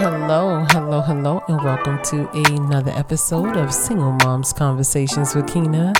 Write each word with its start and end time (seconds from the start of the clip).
hello, 0.00 0.64
hello, 0.70 1.02
hello, 1.02 1.44
and 1.46 1.62
welcome 1.62 2.02
to 2.02 2.26
another 2.54 2.90
episode 2.92 3.54
of 3.54 3.70
Single 3.70 4.12
Moms 4.12 4.50
Conversations 4.50 5.34
with 5.34 5.46
Kina. 5.46 5.92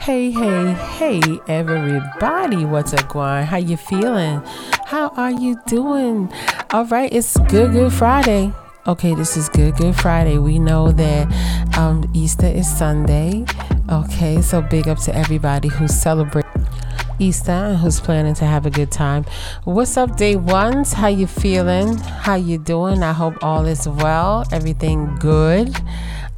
Hey, 0.00 0.30
hey, 0.30 0.72
hey, 0.72 1.20
everybody, 1.46 2.64
what's 2.64 2.94
up, 2.94 3.10
Guan? 3.10 3.44
How 3.44 3.58
you 3.58 3.76
feeling? 3.76 4.42
How 4.86 5.10
are 5.18 5.30
you 5.30 5.60
doing? 5.66 6.32
All 6.70 6.86
right, 6.86 7.12
it's 7.12 7.36
Good 7.40 7.72
Good 7.72 7.92
Friday. 7.92 8.54
Okay, 8.86 9.14
this 9.14 9.36
is 9.36 9.50
Good 9.50 9.76
Good 9.76 9.96
Friday. 9.96 10.38
We 10.38 10.58
know 10.58 10.90
that 10.90 11.76
um, 11.76 12.10
Easter 12.14 12.46
is 12.46 12.66
Sunday. 12.66 13.44
Okay, 13.90 14.40
so 14.40 14.62
big 14.62 14.88
up 14.88 14.98
to 15.00 15.14
everybody 15.14 15.68
who 15.68 15.88
celebrates. 15.88 16.51
Easter 17.22 17.76
who's 17.76 18.00
planning 18.00 18.34
to 18.34 18.44
have 18.44 18.66
a 18.66 18.70
good 18.70 18.90
time. 18.90 19.24
What's 19.62 19.96
up, 19.96 20.16
day 20.16 20.34
ones? 20.34 20.92
How 20.92 21.06
you 21.06 21.28
feeling? 21.28 21.96
How 21.96 22.34
you 22.34 22.58
doing? 22.58 23.04
I 23.04 23.12
hope 23.12 23.34
all 23.44 23.64
is 23.66 23.88
well. 23.88 24.44
Everything 24.50 25.14
good. 25.20 25.72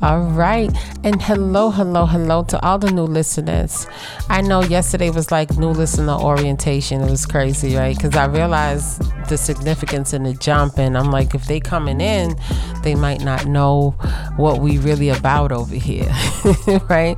All 0.03 0.21
right. 0.21 0.71
And 1.03 1.23
hello, 1.23 1.71
hello, 1.71 2.05
hello 2.05 2.45
to 2.45 2.61
all 2.63 2.79
the 2.79 2.91
new 2.91 3.05
listeners. 3.05 3.87
I 4.29 4.43
know 4.43 4.61
yesterday 4.61 5.09
was 5.09 5.31
like 5.31 5.57
new 5.57 5.71
listener 5.71 6.13
orientation. 6.13 7.01
It 7.01 7.11
was 7.11 7.25
crazy, 7.25 7.75
right? 7.77 7.97
Because 7.97 8.15
I 8.15 8.27
realized 8.27 9.01
the 9.31 9.39
significance 9.39 10.13
in 10.13 10.25
the 10.25 10.35
jump. 10.35 10.79
And 10.79 10.99
I'm 10.99 11.11
like, 11.11 11.35
if 11.35 11.47
they 11.47 11.61
coming 11.61 12.03
in, 12.03 12.37
they 12.83 12.95
might 12.95 13.23
not 13.23 13.47
know 13.47 13.93
what 14.37 14.61
we 14.61 14.77
really 14.77 15.09
about 15.09 15.53
over 15.53 15.75
here, 15.75 16.13
right? 16.91 17.17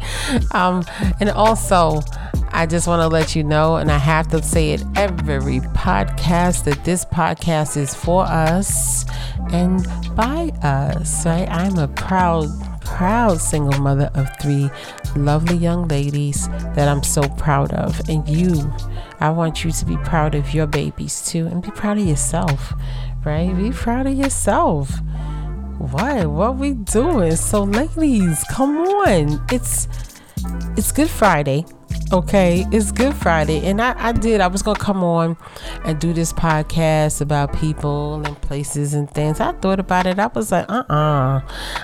Um, 0.55 0.85
and 1.19 1.30
also, 1.30 2.02
I 2.56 2.65
just 2.65 2.88
want 2.88 3.02
to 3.02 3.09
let 3.09 3.37
you 3.37 3.45
know, 3.45 3.77
and 3.77 3.91
I 3.91 3.98
have 3.98 4.28
to 4.28 4.42
say 4.42 4.70
it 4.70 4.83
every 4.96 5.60
podcast, 5.60 6.65
that 6.65 6.82
this 6.84 7.05
podcast 7.05 7.77
is 7.77 7.95
for 7.95 8.24
us 8.24 9.05
and 9.52 9.87
by 10.16 10.51
us, 10.62 11.27
right? 11.27 11.46
I'm 11.51 11.77
a 11.77 11.87
proud, 11.87 12.48
proud 12.80 13.43
single 13.43 13.79
mother 13.79 14.10
of 14.15 14.30
three 14.40 14.71
lovely 15.16 15.59
young 15.59 15.87
ladies 15.88 16.48
that 16.74 16.88
I'm 16.88 17.02
so 17.02 17.29
proud 17.37 17.74
of. 17.74 18.01
And 18.09 18.26
you, 18.26 18.73
I 19.20 19.29
want 19.29 19.63
you 19.63 19.70
to 19.70 19.85
be 19.85 19.98
proud 19.98 20.35
of 20.35 20.54
your 20.54 20.66
babies 20.66 21.26
too, 21.26 21.46
and 21.48 21.63
be 21.63 21.70
proud 21.73 21.98
of 21.98 22.07
yourself, 22.07 22.73
right? 23.23 23.54
Be 23.54 23.70
proud 23.70 24.07
of 24.07 24.15
yourself. 24.15 24.98
What? 25.76 26.26
What 26.29 26.57
we 26.57 26.73
doing? 26.73 27.37
So, 27.37 27.65
ladies, 27.65 28.43
come 28.51 28.79
on. 28.79 29.45
It's 29.52 29.88
it's 30.74 30.91
Good 30.91 31.10
Friday 31.10 31.66
Okay, 32.12 32.65
it's 32.71 32.93
Good 32.93 33.16
Friday, 33.16 33.66
and 33.66 33.82
I, 33.82 33.93
I 33.99 34.12
did. 34.12 34.40
I 34.40 34.46
was 34.46 34.62
gonna 34.62 34.79
come 34.79 35.02
on 35.02 35.37
and 35.85 35.99
do 35.99 36.13
this 36.13 36.32
podcast 36.32 37.21
about 37.21 37.52
people 37.52 38.24
and 38.24 38.40
places 38.43 38.95
and 38.95 39.10
things. 39.10 39.40
I 39.40 39.51
thought 39.54 39.80
about 39.80 40.07
it. 40.07 40.21
I 40.21 40.29
was 40.29 40.52
like, 40.52 40.71
uh 40.71 40.85
uh-uh. 40.88 41.38
uh. 41.38 41.40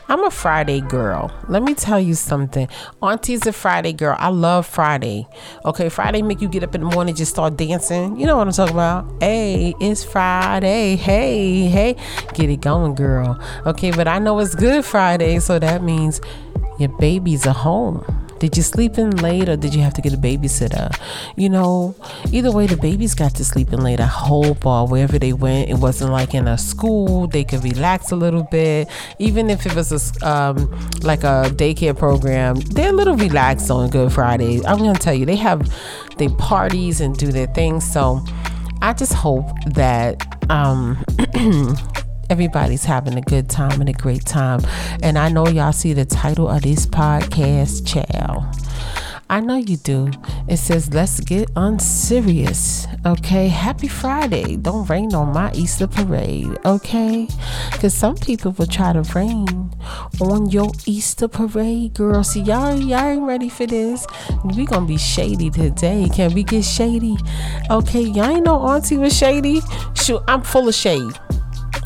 i 0.08 0.12
am 0.12 0.22
a 0.22 0.30
Friday 0.30 0.80
girl. 0.80 1.32
Let 1.48 1.64
me 1.64 1.74
tell 1.74 1.98
you 1.98 2.14
something. 2.14 2.68
Auntie's 3.02 3.44
a 3.48 3.52
Friday 3.52 3.92
girl. 3.92 4.14
I 4.16 4.28
love 4.28 4.64
Friday. 4.64 5.26
Okay, 5.64 5.88
Friday 5.88 6.22
make 6.22 6.40
you 6.40 6.48
get 6.48 6.62
up 6.62 6.76
in 6.76 6.82
the 6.82 6.94
morning, 6.94 7.16
just 7.16 7.32
start 7.32 7.56
dancing. 7.56 8.16
You 8.16 8.26
know 8.26 8.36
what 8.36 8.46
I'm 8.46 8.52
talking 8.52 8.76
about? 8.76 9.10
Hey, 9.20 9.74
it's 9.80 10.04
Friday. 10.04 10.94
Hey, 10.94 11.66
hey, 11.66 11.96
get 12.34 12.48
it 12.48 12.60
going, 12.60 12.94
girl. 12.94 13.42
Okay, 13.66 13.90
but 13.90 14.06
I 14.06 14.20
know 14.20 14.38
it's 14.38 14.54
Good 14.54 14.84
Friday, 14.84 15.40
so 15.40 15.58
that 15.58 15.82
means 15.82 16.20
your 16.78 16.90
babies 16.90 17.44
are 17.44 17.54
home 17.54 18.22
did 18.42 18.56
you 18.56 18.62
sleep 18.64 18.98
in 18.98 19.10
late 19.18 19.48
or 19.48 19.54
did 19.56 19.72
you 19.72 19.82
have 19.82 19.94
to 19.94 20.02
get 20.02 20.12
a 20.12 20.16
babysitter? 20.16 20.92
You 21.36 21.48
know, 21.48 21.94
either 22.32 22.50
way, 22.50 22.66
the 22.66 22.76
babies 22.76 23.14
got 23.14 23.36
to 23.36 23.44
sleep 23.44 23.72
in 23.72 23.84
late. 23.84 24.00
I 24.00 24.06
hope 24.06 24.66
or 24.66 24.88
wherever 24.88 25.16
they 25.16 25.32
went, 25.32 25.70
it 25.70 25.76
wasn't 25.76 26.10
like 26.10 26.34
in 26.34 26.48
a 26.48 26.58
school. 26.58 27.28
They 27.28 27.44
could 27.44 27.62
relax 27.62 28.10
a 28.10 28.16
little 28.16 28.42
bit. 28.42 28.88
Even 29.20 29.48
if 29.48 29.64
it 29.64 29.76
was 29.76 29.92
a, 29.92 30.28
um, 30.28 30.56
like 31.02 31.22
a 31.22 31.52
daycare 31.54 31.96
program, 31.96 32.56
they're 32.56 32.90
a 32.90 32.92
little 32.92 33.14
relaxed 33.14 33.70
on 33.70 33.88
Good 33.90 34.12
Friday. 34.12 34.60
I'm 34.66 34.78
going 34.78 34.94
to 34.94 35.00
tell 35.00 35.14
you, 35.14 35.24
they 35.24 35.36
have 35.36 35.72
they 36.18 36.28
parties 36.30 37.00
and 37.00 37.16
do 37.16 37.30
their 37.30 37.46
things. 37.46 37.88
So 37.92 38.24
I 38.80 38.92
just 38.92 39.12
hope 39.12 39.46
that 39.66 40.26
um, 40.50 41.04
everybody's 42.32 42.86
having 42.86 43.18
a 43.18 43.20
good 43.20 43.46
time 43.50 43.78
and 43.78 43.90
a 43.90 43.92
great 43.92 44.24
time. 44.24 44.58
And 45.02 45.18
I 45.18 45.28
know 45.28 45.46
y'all 45.48 45.70
see 45.70 45.92
the 45.92 46.06
title 46.06 46.48
of 46.48 46.62
this 46.62 46.86
podcast, 46.86 47.86
Chow. 47.86 48.50
I 49.28 49.40
know 49.40 49.56
you 49.56 49.76
do. 49.76 50.10
It 50.48 50.56
says, 50.56 50.94
Let's 50.94 51.20
get 51.20 51.50
unserious. 51.56 52.86
Okay. 53.04 53.48
Happy 53.48 53.86
Friday. 53.86 54.56
Don't 54.56 54.88
rain 54.88 55.14
on 55.14 55.34
my 55.34 55.52
Easter 55.52 55.86
parade. 55.86 56.56
Okay. 56.64 57.28
Because 57.70 57.92
some 57.92 58.16
people 58.16 58.52
will 58.52 58.66
try 58.66 58.94
to 58.94 59.02
rain 59.14 59.70
on 60.18 60.48
your 60.48 60.72
Easter 60.86 61.28
parade, 61.28 61.92
girl. 61.92 62.24
See, 62.24 62.40
y'all, 62.40 62.80
y'all 62.80 63.10
ain't 63.10 63.24
ready 63.24 63.50
for 63.50 63.66
this. 63.66 64.06
We 64.56 64.64
gonna 64.64 64.86
be 64.86 64.96
shady 64.96 65.50
today. 65.50 66.08
Can 66.14 66.32
we 66.32 66.44
get 66.44 66.64
shady? 66.64 67.18
Okay. 67.70 68.00
Y'all 68.00 68.36
ain't 68.36 68.46
know 68.46 68.58
Auntie 68.62 68.96
was 68.96 69.14
shady. 69.14 69.60
Shoot, 69.94 70.22
I'm 70.26 70.40
full 70.40 70.68
of 70.68 70.74
shade. 70.74 71.12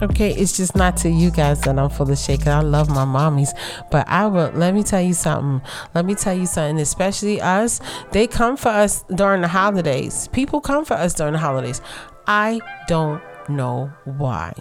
Okay, 0.03 0.31
it's 0.35 0.57
just 0.57 0.77
not 0.77 0.97
to 0.99 1.09
you 1.09 1.31
guys 1.31 1.63
that 1.63 1.79
I'm 1.79 1.89
full 1.89 2.11
of 2.11 2.19
shit. 2.19 2.47
I 2.47 2.61
love 2.61 2.89
my 2.91 3.05
mommies, 3.07 3.51
but 3.91 4.07
I 4.09 4.27
will. 4.27 4.51
Let 4.51 4.75
me 4.75 4.83
tell 4.83 5.01
you 5.01 5.15
something. 5.15 5.67
Let 5.95 6.05
me 6.05 6.15
tell 6.15 6.35
you 6.35 6.47
something. 6.47 6.79
Especially 6.79 7.41
us, 7.41 7.81
they 8.13 8.27
come 8.27 8.59
for 8.59 8.69
us 8.69 9.05
during 9.15 9.41
the 9.41 9.49
holidays. 9.49 10.29
People 10.33 10.61
come 10.61 10.85
for 10.85 10.95
us 10.95 11.15
during 11.15 11.33
the 11.33 11.39
holidays. 11.39 11.81
I 12.27 12.61
don't 12.89 13.23
know 13.49 13.91
why. 14.05 14.53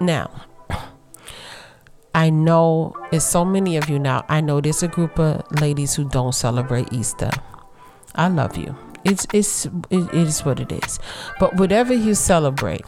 Now, 0.00 0.30
I 2.14 2.30
know 2.30 2.94
it's 3.12 3.24
so 3.24 3.44
many 3.44 3.76
of 3.76 3.88
you 3.88 3.98
now. 3.98 4.24
I 4.28 4.40
know 4.40 4.60
there's 4.60 4.82
a 4.82 4.88
group 4.88 5.18
of 5.18 5.44
ladies 5.60 5.94
who 5.94 6.08
don't 6.08 6.34
celebrate 6.34 6.92
Easter. 6.92 7.30
I 8.14 8.28
love 8.28 8.56
you. 8.56 8.76
It's 9.04 9.26
it's 9.32 9.66
it 9.90 10.14
is 10.14 10.44
what 10.44 10.60
it 10.60 10.72
is. 10.72 10.98
But 11.38 11.56
whatever 11.56 11.92
you 11.92 12.14
celebrate, 12.14 12.84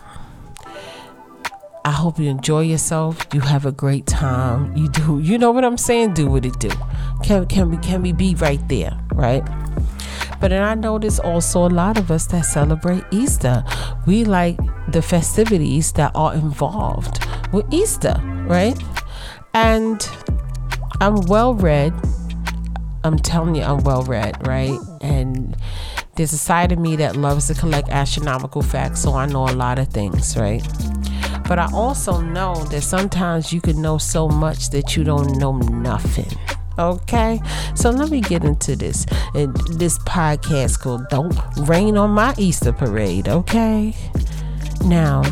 I 1.86 1.92
hope 1.92 2.18
you 2.18 2.28
enjoy 2.28 2.62
yourself. 2.62 3.28
You 3.32 3.38
have 3.38 3.64
a 3.64 3.70
great 3.70 4.08
time. 4.08 4.76
You 4.76 4.88
do, 4.88 5.20
you 5.20 5.38
know 5.38 5.52
what 5.52 5.64
I'm 5.64 5.78
saying? 5.78 6.14
Do 6.14 6.26
what 6.26 6.44
it 6.44 6.58
do. 6.58 6.70
Can 7.22 7.46
can 7.46 7.70
we 7.70 7.76
can 7.76 8.02
we 8.02 8.10
be 8.10 8.34
right 8.34 8.60
there, 8.68 8.98
right? 9.14 9.44
But 10.40 10.48
then 10.48 10.64
I 10.64 10.98
there's 10.98 11.20
also 11.20 11.64
a 11.64 11.70
lot 11.70 11.96
of 11.96 12.10
us 12.10 12.26
that 12.26 12.44
celebrate 12.44 13.04
Easter. 13.12 13.62
We 14.04 14.24
like 14.24 14.58
the 14.88 15.00
festivities 15.00 15.92
that 15.92 16.10
are 16.16 16.34
involved 16.34 17.24
with 17.52 17.72
Easter, 17.72 18.20
right? 18.48 18.76
And 19.54 20.04
I'm 21.00 21.20
well 21.26 21.54
read. 21.54 21.94
I'm 23.04 23.16
telling 23.16 23.54
you, 23.54 23.62
I'm 23.62 23.84
well 23.84 24.02
read, 24.02 24.44
right? 24.44 24.76
And 25.02 25.56
there's 26.16 26.32
a 26.32 26.38
side 26.38 26.72
of 26.72 26.80
me 26.80 26.96
that 26.96 27.14
loves 27.14 27.46
to 27.46 27.54
collect 27.54 27.90
astronomical 27.90 28.62
facts, 28.62 29.02
so 29.02 29.14
I 29.14 29.26
know 29.26 29.48
a 29.48 29.54
lot 29.54 29.78
of 29.78 29.86
things, 29.88 30.36
right? 30.36 30.66
But 31.48 31.58
I 31.58 31.68
also 31.72 32.20
know 32.20 32.54
that 32.66 32.82
sometimes 32.82 33.52
you 33.52 33.60
can 33.60 33.80
know 33.80 33.98
so 33.98 34.28
much 34.28 34.70
that 34.70 34.96
you 34.96 35.04
don't 35.04 35.38
know 35.38 35.56
nothing. 35.56 36.30
Okay, 36.78 37.40
so 37.74 37.90
let 37.90 38.10
me 38.10 38.20
get 38.20 38.44
into 38.44 38.76
this. 38.76 39.06
And 39.34 39.56
this 39.78 39.98
podcast 40.00 40.80
called 40.80 41.08
Don't 41.08 41.34
Rain 41.68 41.96
on 41.96 42.10
My 42.10 42.34
Easter 42.36 42.72
Parade. 42.72 43.28
Okay, 43.28 43.94
now 44.84 45.22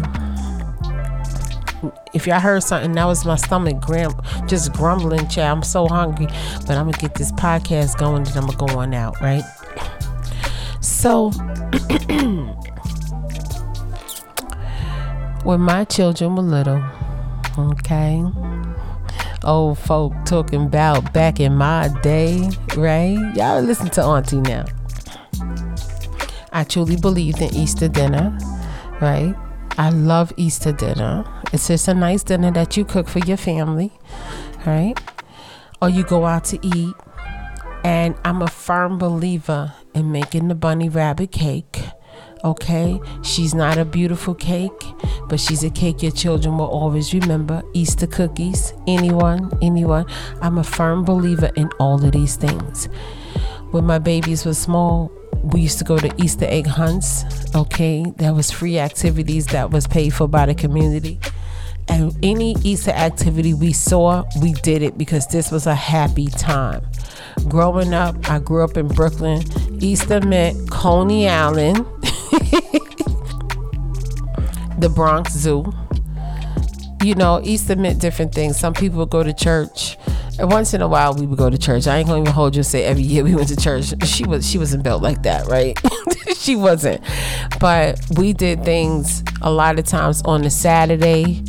if 2.15 2.27
y'all 2.27 2.41
heard 2.41 2.63
something, 2.63 2.93
that 2.93 3.05
was 3.05 3.25
my 3.25 3.37
stomach 3.37 3.81
gram- 3.81 4.15
just 4.47 4.73
grumbling, 4.73 5.29
child. 5.29 5.59
I'm 5.59 5.63
so 5.63 5.87
hungry, 5.87 6.27
but 6.67 6.71
I'm 6.71 6.91
gonna 6.91 6.93
get 6.93 7.15
this 7.15 7.33
podcast 7.33 7.99
going 7.99 8.27
and 8.27 8.37
I'm 8.37 8.47
gonna 8.47 8.73
go 8.73 8.79
on 8.79 8.95
out, 8.95 9.21
right? 9.21 9.43
So, 10.81 11.31
when 15.45 15.61
my 15.61 15.85
children 15.85 16.37
were 16.37 16.43
little, 16.43 16.83
okay, 17.59 18.25
old 19.45 19.79
folk 19.79 20.13
talking 20.25 20.65
about 20.65 21.13
back 21.13 21.39
in 21.39 21.55
my 21.55 21.89
day, 22.03 22.49
right? 22.77 23.19
Y'all 23.37 23.61
listen 23.61 23.91
to 23.91 24.03
Auntie 24.03 24.41
now. 24.41 24.65
I 26.53 26.65
truly 26.65 26.97
believed 26.97 27.43
in 27.43 27.55
Easter 27.55 27.89
dinner, 27.89 28.37
right? 29.03 29.35
I 29.77 29.91
love 29.91 30.33
Easter 30.39 30.73
dinner. 30.73 31.25
It's 31.53 31.69
just 31.69 31.89
a 31.89 31.95
nice 31.95 32.23
dinner 32.23 32.51
that 32.53 32.77
you 32.77 32.85
cook 32.87 33.09
for 33.09 33.19
your 33.21 33.37
family, 33.37 33.93
right? 34.65 34.95
Or 35.83 35.91
you 35.91 36.05
go 36.05 36.25
out 36.25 36.45
to 36.47 36.67
eat. 36.67 36.95
And 37.85 38.15
I'm 38.25 38.41
a 38.41 38.49
firm 38.49 38.97
believer 38.97 39.75
in 39.95 40.11
making 40.11 40.49
the 40.49 40.55
bunny 40.55 40.89
rabbit 40.89 41.33
cake 41.33 41.83
Okay, 42.45 43.01
she's 43.23 43.55
not 43.55 43.79
a 43.79 43.87
beautiful 43.87 44.35
cake, 44.35 44.71
but 45.29 45.41
she's 45.41 45.65
a 45.65 45.71
cake 45.71 46.03
your 46.03 46.13
children 46.13 46.59
will 46.59 46.67
always 46.67 47.15
remember. 47.15 47.63
Easter 47.73 48.07
cookies, 48.07 48.75
anyone, 48.87 49.51
anyone. 49.63 50.05
I'm 50.43 50.59
a 50.59 50.65
firm 50.65 51.05
believer 51.05 51.51
in 51.57 51.71
all 51.81 52.05
of 52.05 52.13
these 52.13 52.37
things. 52.37 52.87
When 53.71 53.87
my 53.87 53.99
babies 53.99 54.45
were 54.45 54.55
small, 54.55 55.11
we 55.43 55.63
used 55.63 55.79
to 55.79 55.85
go 55.85 55.99
to 55.99 56.13
Easter 56.23 56.45
egg 56.45 56.67
hunts. 56.67 57.25
Okay, 57.55 58.05
that 58.19 58.35
was 58.35 58.51
free 58.51 58.79
activities 58.79 59.47
that 59.47 59.71
was 59.71 59.87
paid 59.87 60.11
for 60.13 60.29
by 60.29 60.45
the 60.45 60.55
community. 60.55 61.19
And 61.89 62.15
any 62.23 62.57
Easter 62.63 62.93
activity 62.93 63.53
we 63.53 63.73
saw, 63.73 64.25
we 64.41 64.53
did 64.53 64.83
it 64.83 64.97
because 64.97 65.27
this 65.27 65.51
was 65.51 65.67
a 65.67 65.75
happy 65.75 66.27
time. 66.27 66.83
Growing 67.49 67.93
up, 67.93 68.31
I 68.31 68.39
grew 68.39 68.65
up 68.65 68.77
in 68.77 68.89
Brooklyn. 68.89 69.43
Easter 69.83 70.21
meant 70.21 70.71
Coney 70.71 71.29
Island, 71.29 71.85
the 74.79 74.93
Bronx 74.95 75.33
Zoo. 75.33 75.73
You 77.03 77.15
know, 77.15 77.41
Easter 77.43 77.77
meant 77.77 78.01
different 78.01 78.35
things. 78.35 78.59
Some 78.59 78.75
people 78.75 79.05
go 79.07 79.23
to 79.23 79.33
church. 79.33 79.97
And 80.39 80.51
once 80.51 80.75
in 80.75 80.81
a 80.81 80.89
while, 80.89 81.15
we 81.15 81.27
would 81.27 81.39
go 81.39 81.51
to 81.51 81.59
church. 81.59 81.87
I 81.87 81.99
ain't 81.99 82.09
gonna 82.09 82.23
even 82.23 82.33
hold 82.33 82.57
you 82.57 82.61
and 82.61 82.67
say 82.67 82.85
every 82.85 83.03
year 83.03 83.25
we 83.25 83.35
went 83.35 83.49
to 83.49 83.57
church. 83.57 83.93
She 84.07 84.25
was 84.25 84.49
she 84.49 84.59
wasn't 84.59 84.83
built 84.83 85.03
like 85.03 85.23
that, 85.23 85.47
right? 85.47 85.79
she 86.37 86.57
wasn't. 86.57 87.03
But 87.61 88.01
we 88.17 88.33
did 88.33 88.65
things 88.65 89.23
a 89.43 89.51
lot 89.51 89.79
of 89.79 89.85
times 89.85 90.23
on 90.23 90.43
the 90.43 90.51
Saturday 90.51 91.45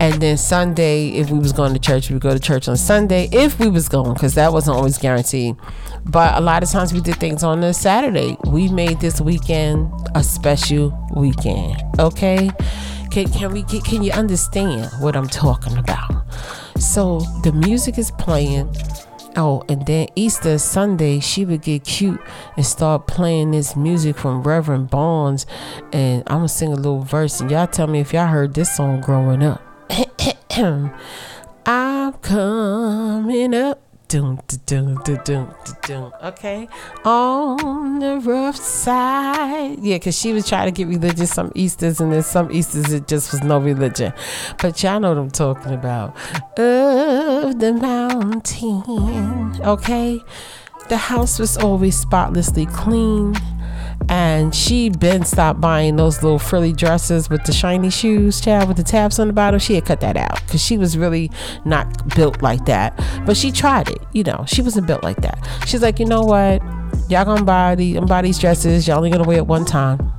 and 0.00 0.22
then 0.22 0.36
Sunday, 0.36 1.08
if 1.08 1.30
we 1.30 1.38
was 1.38 1.52
going 1.52 1.72
to 1.72 1.80
church, 1.80 2.08
we 2.08 2.14
would 2.14 2.22
go 2.22 2.32
to 2.32 2.38
church 2.38 2.68
on 2.68 2.76
Sunday 2.76 3.28
if 3.32 3.58
we 3.58 3.68
was 3.68 3.88
going, 3.88 4.14
because 4.14 4.34
that 4.34 4.52
wasn't 4.52 4.76
always 4.76 4.96
guaranteed. 4.96 5.56
But 6.08 6.36
a 6.36 6.40
lot 6.40 6.62
of 6.62 6.70
times 6.70 6.92
we 6.92 7.00
did 7.00 7.16
things 7.16 7.42
on 7.42 7.62
a 7.62 7.74
Saturday. 7.74 8.36
We 8.46 8.68
made 8.68 9.00
this 9.00 9.20
weekend 9.20 9.92
a 10.14 10.24
special 10.24 10.98
weekend. 11.14 11.76
Okay, 11.98 12.50
can 13.10 13.28
can 13.30 13.52
we 13.52 13.62
get, 13.62 13.84
can 13.84 14.02
you 14.02 14.12
understand 14.12 14.90
what 15.00 15.16
I'm 15.16 15.28
talking 15.28 15.76
about? 15.76 16.24
So 16.78 17.20
the 17.42 17.52
music 17.52 17.98
is 17.98 18.10
playing. 18.12 18.74
Oh, 19.36 19.62
and 19.68 19.84
then 19.86 20.08
Easter 20.16 20.58
Sunday, 20.58 21.20
she 21.20 21.44
would 21.44 21.62
get 21.62 21.84
cute 21.84 22.20
and 22.56 22.64
start 22.64 23.06
playing 23.06 23.50
this 23.50 23.76
music 23.76 24.16
from 24.16 24.42
Reverend 24.42 24.90
Barnes. 24.90 25.46
And 25.92 26.22
I'm 26.26 26.38
gonna 26.38 26.48
sing 26.48 26.72
a 26.72 26.76
little 26.76 27.02
verse, 27.02 27.40
and 27.40 27.50
y'all 27.50 27.66
tell 27.66 27.86
me 27.86 28.00
if 28.00 28.12
y'all 28.12 28.26
heard 28.26 28.54
this 28.54 28.74
song 28.74 29.00
growing 29.00 29.42
up. 29.42 29.62
I'm 31.66 32.12
coming 32.14 33.54
up. 33.54 33.87
Doom, 34.08 34.40
doom, 34.64 34.94
doom, 35.04 35.20
doom, 35.22 35.54
doom. 35.82 36.12
Okay, 36.24 36.66
on 37.04 37.98
the 37.98 38.18
rough 38.20 38.56
side. 38.56 39.78
Yeah, 39.82 39.96
because 39.96 40.18
she 40.18 40.32
was 40.32 40.48
trying 40.48 40.64
to 40.66 40.70
get 40.72 40.88
religious 40.88 41.30
some 41.30 41.52
Easters, 41.54 42.00
and 42.00 42.10
then 42.10 42.22
some 42.22 42.50
Easters 42.50 42.90
it 42.90 43.06
just 43.06 43.32
was 43.32 43.42
no 43.42 43.58
religion. 43.58 44.14
But 44.58 44.82
y'all 44.82 44.98
know 44.98 45.10
what 45.10 45.18
I'm 45.18 45.30
talking 45.30 45.74
about. 45.74 46.16
Of 46.58 47.58
the 47.58 47.78
mountain. 47.78 49.60
Okay, 49.60 50.20
the 50.88 50.96
house 50.96 51.38
was 51.38 51.58
always 51.58 51.94
spotlessly 51.94 52.64
clean 52.64 53.34
and 54.08 54.54
she 54.54 54.88
been 54.88 55.24
stopped 55.24 55.60
buying 55.60 55.96
those 55.96 56.22
little 56.22 56.38
frilly 56.38 56.72
dresses 56.72 57.28
with 57.28 57.44
the 57.44 57.52
shiny 57.52 57.90
shoes, 57.90 58.40
child, 58.40 58.68
with 58.68 58.76
the 58.76 58.82
tabs 58.82 59.18
on 59.18 59.26
the 59.26 59.32
bottom. 59.32 59.60
She 59.60 59.74
had 59.74 59.84
cut 59.84 60.00
that 60.00 60.16
out 60.16 60.40
because 60.46 60.62
she 60.62 60.78
was 60.78 60.96
really 60.96 61.30
not 61.64 62.14
built 62.14 62.40
like 62.40 62.64
that. 62.66 62.96
But 63.26 63.36
she 63.36 63.52
tried 63.52 63.90
it, 63.90 63.98
you 64.12 64.24
know. 64.24 64.44
She 64.46 64.62
wasn't 64.62 64.86
built 64.86 65.02
like 65.02 65.20
that. 65.22 65.46
She's 65.66 65.82
like, 65.82 65.98
you 65.98 66.06
know 66.06 66.22
what? 66.22 66.62
Y'all 67.10 67.24
gonna 67.24 67.44
buy 67.44 67.74
these, 67.74 68.00
buy 68.00 68.22
these 68.22 68.38
dresses. 68.38 68.86
Y'all 68.86 68.98
only 68.98 69.10
gonna 69.10 69.24
wear 69.24 69.38
it 69.38 69.46
one 69.46 69.64
time. 69.64 70.12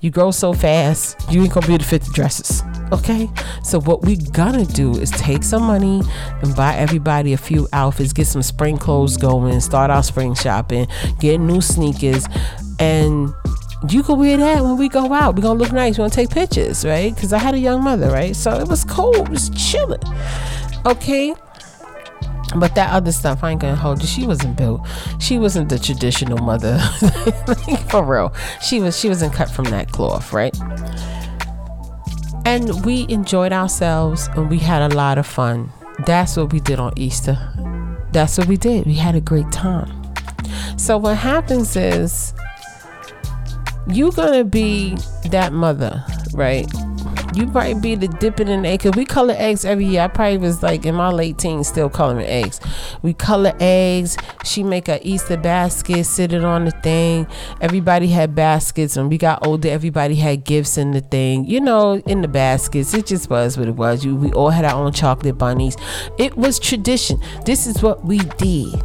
You 0.00 0.10
grow 0.10 0.30
so 0.30 0.52
fast, 0.52 1.16
you 1.30 1.42
ain't 1.42 1.52
gonna 1.52 1.66
be 1.66 1.74
able 1.74 1.82
to 1.82 1.88
fit 1.88 2.02
the 2.02 2.12
dresses. 2.12 2.62
Okay? 2.92 3.28
So 3.62 3.80
what 3.80 4.02
we 4.02 4.16
gonna 4.16 4.64
do 4.64 4.96
is 4.98 5.10
take 5.10 5.42
some 5.42 5.62
money 5.62 6.02
and 6.42 6.54
buy 6.56 6.74
everybody 6.76 7.32
a 7.32 7.38
few 7.38 7.68
outfits, 7.72 8.12
get 8.12 8.26
some 8.26 8.42
spring 8.42 8.78
clothes 8.78 9.16
going, 9.16 9.60
start 9.60 9.90
our 9.90 10.02
spring 10.02 10.34
shopping, 10.34 10.86
get 11.20 11.38
new 11.38 11.60
sneakers, 11.60 12.26
and 12.78 13.32
you 13.88 14.02
could 14.02 14.18
wear 14.18 14.36
that 14.36 14.62
when 14.62 14.76
we 14.76 14.88
go 14.88 15.12
out. 15.12 15.36
We're 15.36 15.42
gonna 15.42 15.58
look 15.58 15.72
nice. 15.72 15.98
We're 15.98 16.02
gonna 16.02 16.10
take 16.10 16.30
pictures, 16.30 16.84
right? 16.84 17.14
Because 17.14 17.32
I 17.32 17.38
had 17.38 17.54
a 17.54 17.58
young 17.58 17.82
mother, 17.82 18.10
right? 18.10 18.34
So 18.34 18.58
it 18.58 18.68
was 18.68 18.84
cold. 18.84 19.16
It 19.16 19.28
was 19.28 19.50
chilling. 19.50 20.02
Okay. 20.84 21.34
But 22.56 22.74
that 22.76 22.90
other 22.92 23.12
stuff, 23.12 23.44
I 23.44 23.50
ain't 23.50 23.60
gonna 23.60 23.76
hold 23.76 24.00
you. 24.00 24.08
She 24.08 24.26
wasn't 24.26 24.56
built. 24.56 24.80
She 25.20 25.38
wasn't 25.38 25.68
the 25.68 25.78
traditional 25.78 26.38
mother, 26.38 26.78
for 27.90 28.02
real. 28.02 28.32
She 28.62 28.80
was. 28.80 28.98
She 28.98 29.08
wasn't 29.08 29.34
cut 29.34 29.50
from 29.50 29.66
that 29.66 29.92
cloth, 29.92 30.32
right? 30.32 30.56
And 32.48 32.82
we 32.82 33.04
enjoyed 33.10 33.52
ourselves, 33.52 34.30
and 34.34 34.48
we 34.48 34.58
had 34.58 34.80
a 34.90 34.94
lot 34.94 35.18
of 35.18 35.26
fun. 35.26 35.70
That's 36.06 36.34
what 36.34 36.50
we 36.50 36.60
did 36.60 36.80
on 36.80 36.94
Easter. 36.96 37.36
That's 38.12 38.38
what 38.38 38.48
we 38.48 38.56
did. 38.56 38.86
We 38.86 38.94
had 38.94 39.14
a 39.14 39.20
great 39.20 39.52
time. 39.52 39.92
So 40.78 40.96
what 40.96 41.18
happens 41.18 41.76
is 41.76 42.32
you're 43.86 44.12
gonna 44.12 44.44
be 44.44 44.96
that 45.26 45.52
mother, 45.52 46.02
right? 46.32 46.66
You 47.34 47.46
might 47.46 47.80
be 47.82 47.94
the 47.94 48.08
dipping 48.08 48.48
in 48.48 48.64
egg. 48.64 48.80
Cause 48.80 48.92
we 48.96 49.04
color 49.04 49.34
eggs 49.36 49.64
every 49.64 49.84
year. 49.84 50.02
I 50.02 50.08
probably 50.08 50.38
was 50.38 50.62
like 50.62 50.86
in 50.86 50.94
my 50.94 51.10
late 51.10 51.38
teens 51.38 51.68
still 51.68 51.88
coloring 51.88 52.26
eggs. 52.26 52.60
We 53.02 53.12
color 53.12 53.52
eggs. 53.60 54.16
She 54.44 54.62
make 54.62 54.88
a 54.88 55.06
Easter 55.06 55.36
basket, 55.36 56.04
sit 56.04 56.32
it 56.32 56.44
on 56.44 56.64
the 56.64 56.70
thing. 56.70 57.26
Everybody 57.60 58.08
had 58.08 58.34
baskets. 58.34 58.96
When 58.96 59.08
we 59.08 59.18
got 59.18 59.46
older, 59.46 59.68
everybody 59.68 60.14
had 60.14 60.44
gifts 60.44 60.78
in 60.78 60.92
the 60.92 61.00
thing. 61.00 61.44
You 61.46 61.60
know, 61.60 61.94
in 62.06 62.22
the 62.22 62.28
baskets. 62.28 62.94
It 62.94 63.06
just 63.06 63.28
was 63.30 63.58
what 63.58 63.68
it 63.68 63.76
was. 63.76 64.04
You, 64.04 64.16
we 64.16 64.32
all 64.32 64.50
had 64.50 64.64
our 64.64 64.74
own 64.74 64.92
chocolate 64.92 65.38
bunnies. 65.38 65.76
It 66.18 66.36
was 66.36 66.58
tradition. 66.58 67.20
This 67.44 67.66
is 67.66 67.82
what 67.82 68.04
we 68.04 68.18
did 68.18 68.82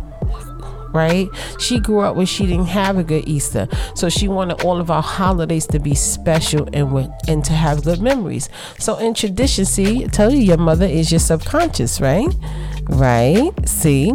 right? 0.94 1.28
She 1.60 1.80
grew 1.80 2.00
up 2.00 2.16
where 2.16 2.26
she 2.26 2.46
didn't 2.46 2.68
have 2.68 2.98
a 2.98 3.04
good 3.04 3.28
Easter. 3.28 3.68
So 3.96 4.10
she 4.10 4.28
wanted 4.28 4.64
all 4.64 4.80
of 4.80 4.90
our 4.90 5.02
holidays 5.02 5.68
to 5.68 5.80
be 5.80 5.96
special 5.96 6.68
and 6.74 6.94
and 7.28 7.44
to 7.46 7.54
have 7.54 7.84
good 7.84 8.02
memories. 8.02 8.50
So 8.80 8.98
in 8.98 9.14
tradition, 9.14 9.66
see, 9.66 10.06
I 10.06 10.08
tell 10.08 10.32
you 10.32 10.40
your 10.40 10.58
mother 10.58 10.86
is 10.86 11.12
your 11.12 11.20
subconscious, 11.20 12.00
right? 12.00 12.28
Right? 12.84 13.52
See? 13.68 14.14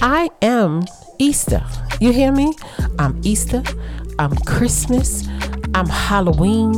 I 0.00 0.30
am 0.42 0.84
Easter. 1.18 1.64
You 2.00 2.12
hear 2.12 2.32
me? 2.32 2.54
I'm 2.98 3.20
Easter. 3.24 3.62
I'm 4.18 4.36
Christmas. 4.36 5.26
I'm 5.74 5.88
Halloween 5.88 6.74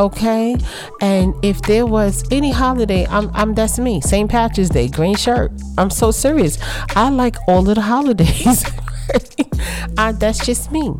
okay? 0.00 0.56
And 1.00 1.34
if 1.44 1.62
there 1.62 1.86
was 1.86 2.24
any 2.30 2.50
holiday 2.50 3.06
i'm, 3.08 3.30
I'm 3.34 3.54
that's 3.54 3.78
me. 3.78 4.00
St 4.00 4.30
patrick's 4.30 4.70
day 4.70 4.88
green 4.88 5.14
shirt. 5.14 5.52
I'm 5.78 5.90
so 5.90 6.10
serious. 6.10 6.58
I 6.96 7.10
like 7.10 7.36
all 7.46 7.68
of 7.68 7.74
the 7.74 7.82
holidays 7.82 8.64
I, 9.98 10.12
that's 10.12 10.44
just 10.44 10.72
me. 10.72 10.92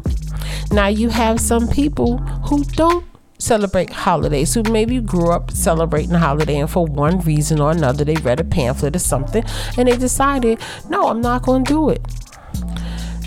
Now 0.70 0.88
you 0.88 1.08
have 1.08 1.41
some 1.41 1.69
people 1.69 2.19
who 2.19 2.64
don't 2.64 3.05
celebrate 3.38 3.91
holidays 3.91 4.52
who 4.52 4.62
maybe 4.64 5.00
grew 5.00 5.31
up 5.31 5.50
celebrating 5.50 6.12
a 6.12 6.19
holiday 6.19 6.58
and 6.58 6.70
for 6.70 6.85
one 6.85 7.19
reason 7.20 7.58
or 7.58 7.70
another 7.70 8.04
they 8.04 8.16
read 8.16 8.38
a 8.38 8.45
pamphlet 8.45 8.95
or 8.95 8.99
something 8.99 9.42
and 9.78 9.88
they 9.88 9.97
decided 9.97 10.61
no 10.90 11.09
i'm 11.09 11.23
not 11.23 11.42
going 11.42 11.64
to 11.64 11.73
do 11.73 11.88
it. 11.88 12.02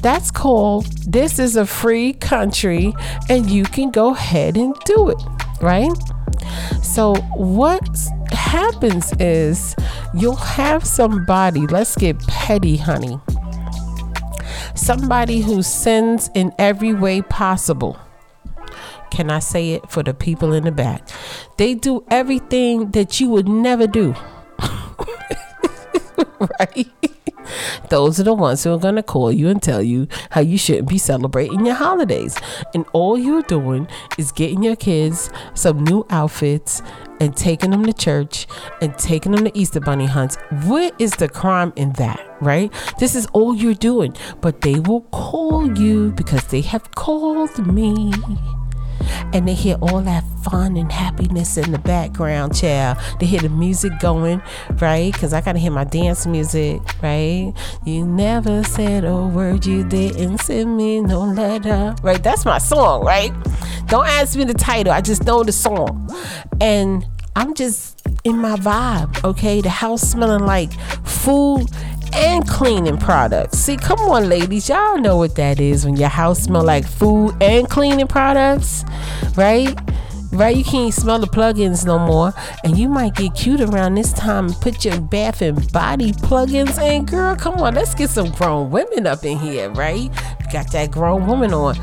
That's 0.03 0.31
called 0.31 0.85
this 1.11 1.39
is 1.39 1.55
a 1.55 1.65
free 1.65 2.13
country 2.13 2.93
and 3.29 3.49
you 3.49 3.63
can 3.63 3.89
go 3.89 4.11
ahead 4.13 4.57
and 4.57 4.75
do 4.85 5.09
it 5.09 5.42
right? 5.63 5.91
So, 6.83 7.15
what 7.35 7.97
happens 8.31 9.13
is 9.19 9.75
you'll 10.13 10.35
have 10.35 10.85
somebody, 10.85 11.61
let's 11.67 11.95
get 11.95 12.19
petty, 12.27 12.77
honey. 12.77 13.19
Somebody 14.75 15.41
who 15.41 15.63
sins 15.63 16.29
in 16.35 16.53
every 16.59 16.93
way 16.93 17.21
possible. 17.21 17.97
Can 19.11 19.29
I 19.29 19.39
say 19.39 19.71
it 19.73 19.89
for 19.89 20.03
the 20.03 20.13
people 20.13 20.53
in 20.53 20.63
the 20.65 20.71
back? 20.71 21.07
They 21.57 21.75
do 21.75 22.03
everything 22.09 22.91
that 22.91 23.19
you 23.19 23.29
would 23.29 23.47
never 23.47 23.87
do. 23.87 24.15
right? 26.59 26.87
Those 27.89 28.19
are 28.19 28.23
the 28.23 28.33
ones 28.33 28.63
who 28.63 28.73
are 28.73 28.79
going 28.79 28.95
to 28.95 29.03
call 29.03 29.31
you 29.31 29.49
and 29.49 29.61
tell 29.61 29.81
you 29.81 30.07
how 30.31 30.41
you 30.41 30.57
shouldn't 30.57 30.89
be 30.89 30.97
celebrating 30.97 31.65
your 31.65 31.75
holidays. 31.75 32.37
And 32.73 32.85
all 32.93 33.17
you're 33.17 33.43
doing 33.43 33.87
is 34.17 34.31
getting 34.31 34.63
your 34.63 34.75
kids 34.75 35.29
some 35.53 35.83
new 35.83 36.05
outfits 36.09 36.81
and 37.19 37.35
taking 37.35 37.71
them 37.71 37.85
to 37.85 37.93
church 37.93 38.47
and 38.81 38.97
taking 38.97 39.31
them 39.31 39.45
to 39.45 39.57
Easter 39.57 39.79
bunny 39.79 40.05
hunts. 40.05 40.37
What 40.65 40.93
is 40.99 41.11
the 41.11 41.29
crime 41.29 41.73
in 41.75 41.93
that, 41.93 42.37
right? 42.41 42.71
This 42.99 43.15
is 43.15 43.27
all 43.27 43.55
you're 43.55 43.73
doing. 43.73 44.15
But 44.41 44.61
they 44.61 44.79
will 44.79 45.01
call 45.11 45.77
you 45.77 46.11
because 46.11 46.45
they 46.47 46.61
have 46.61 46.91
called 46.91 47.65
me 47.67 48.11
and 49.33 49.47
they 49.47 49.53
hear 49.53 49.75
all 49.81 50.01
that 50.01 50.23
fun 50.43 50.75
and 50.77 50.91
happiness 50.91 51.57
in 51.57 51.71
the 51.71 51.79
background, 51.79 52.55
child. 52.55 52.97
They 53.19 53.25
hear 53.25 53.41
the 53.41 53.49
music 53.49 53.99
going, 53.99 54.41
right? 54.81 55.11
Because 55.11 55.33
I 55.33 55.41
got 55.41 55.53
to 55.53 55.59
hear 55.59 55.71
my 55.71 55.83
dance 55.83 56.25
music, 56.25 56.81
right? 57.01 57.53
You 57.85 58.05
never 58.05 58.63
said 58.63 59.05
a 59.05 59.15
word, 59.15 59.65
you 59.65 59.83
didn't 59.83 60.39
send 60.39 60.77
me 60.77 61.01
no 61.01 61.21
letter, 61.21 61.95
right? 62.03 62.21
That's 62.21 62.45
my 62.45 62.57
song, 62.57 63.03
right? 63.03 63.31
Don't 63.87 64.07
ask 64.07 64.37
me 64.37 64.43
the 64.43 64.53
title, 64.53 64.91
I 64.91 65.01
just 65.01 65.23
know 65.23 65.43
the 65.43 65.51
song. 65.51 66.09
And 66.61 67.05
I'm 67.35 67.53
just 67.55 68.01
in 68.23 68.37
my 68.37 68.55
vibe, 68.55 69.23
okay? 69.23 69.61
The 69.61 69.69
house 69.69 70.01
smelling 70.01 70.45
like 70.45 70.71
food 71.03 71.67
and 72.15 72.47
cleaning 72.47 72.97
products. 72.97 73.57
See, 73.59 73.77
come 73.77 73.99
on, 73.99 74.29
ladies, 74.29 74.69
y'all 74.69 74.97
know 74.97 75.17
what 75.17 75.35
that 75.35 75.59
is 75.59 75.85
when 75.85 75.95
your 75.95 76.09
house 76.09 76.41
smell 76.43 76.63
like 76.63 76.85
food 76.87 77.35
and 77.41 77.69
cleaning 77.69 78.07
products, 78.07 78.83
right? 79.35 79.77
right? 80.33 80.55
You 80.55 80.63
can't 80.63 80.93
smell 80.93 81.19
the 81.19 81.27
plugins 81.27 81.85
no 81.85 81.99
more. 81.99 82.33
And 82.63 82.77
you 82.77 82.89
might 82.89 83.15
get 83.15 83.35
cute 83.35 83.61
around 83.61 83.95
this 83.95 84.13
time 84.13 84.47
and 84.47 84.55
put 84.55 84.83
your 84.83 84.99
bath 84.99 85.41
and 85.41 85.71
body 85.71 86.11
plugins 86.11 86.81
in. 86.81 87.05
Girl, 87.05 87.35
come 87.35 87.55
on, 87.55 87.75
let's 87.75 87.93
get 87.93 88.09
some 88.09 88.31
grown 88.31 88.71
women 88.71 89.07
up 89.07 89.23
in 89.23 89.37
here, 89.37 89.69
right? 89.71 90.09
Got 90.51 90.71
that 90.71 90.91
grown 90.91 91.27
woman 91.27 91.53
on. 91.53 91.75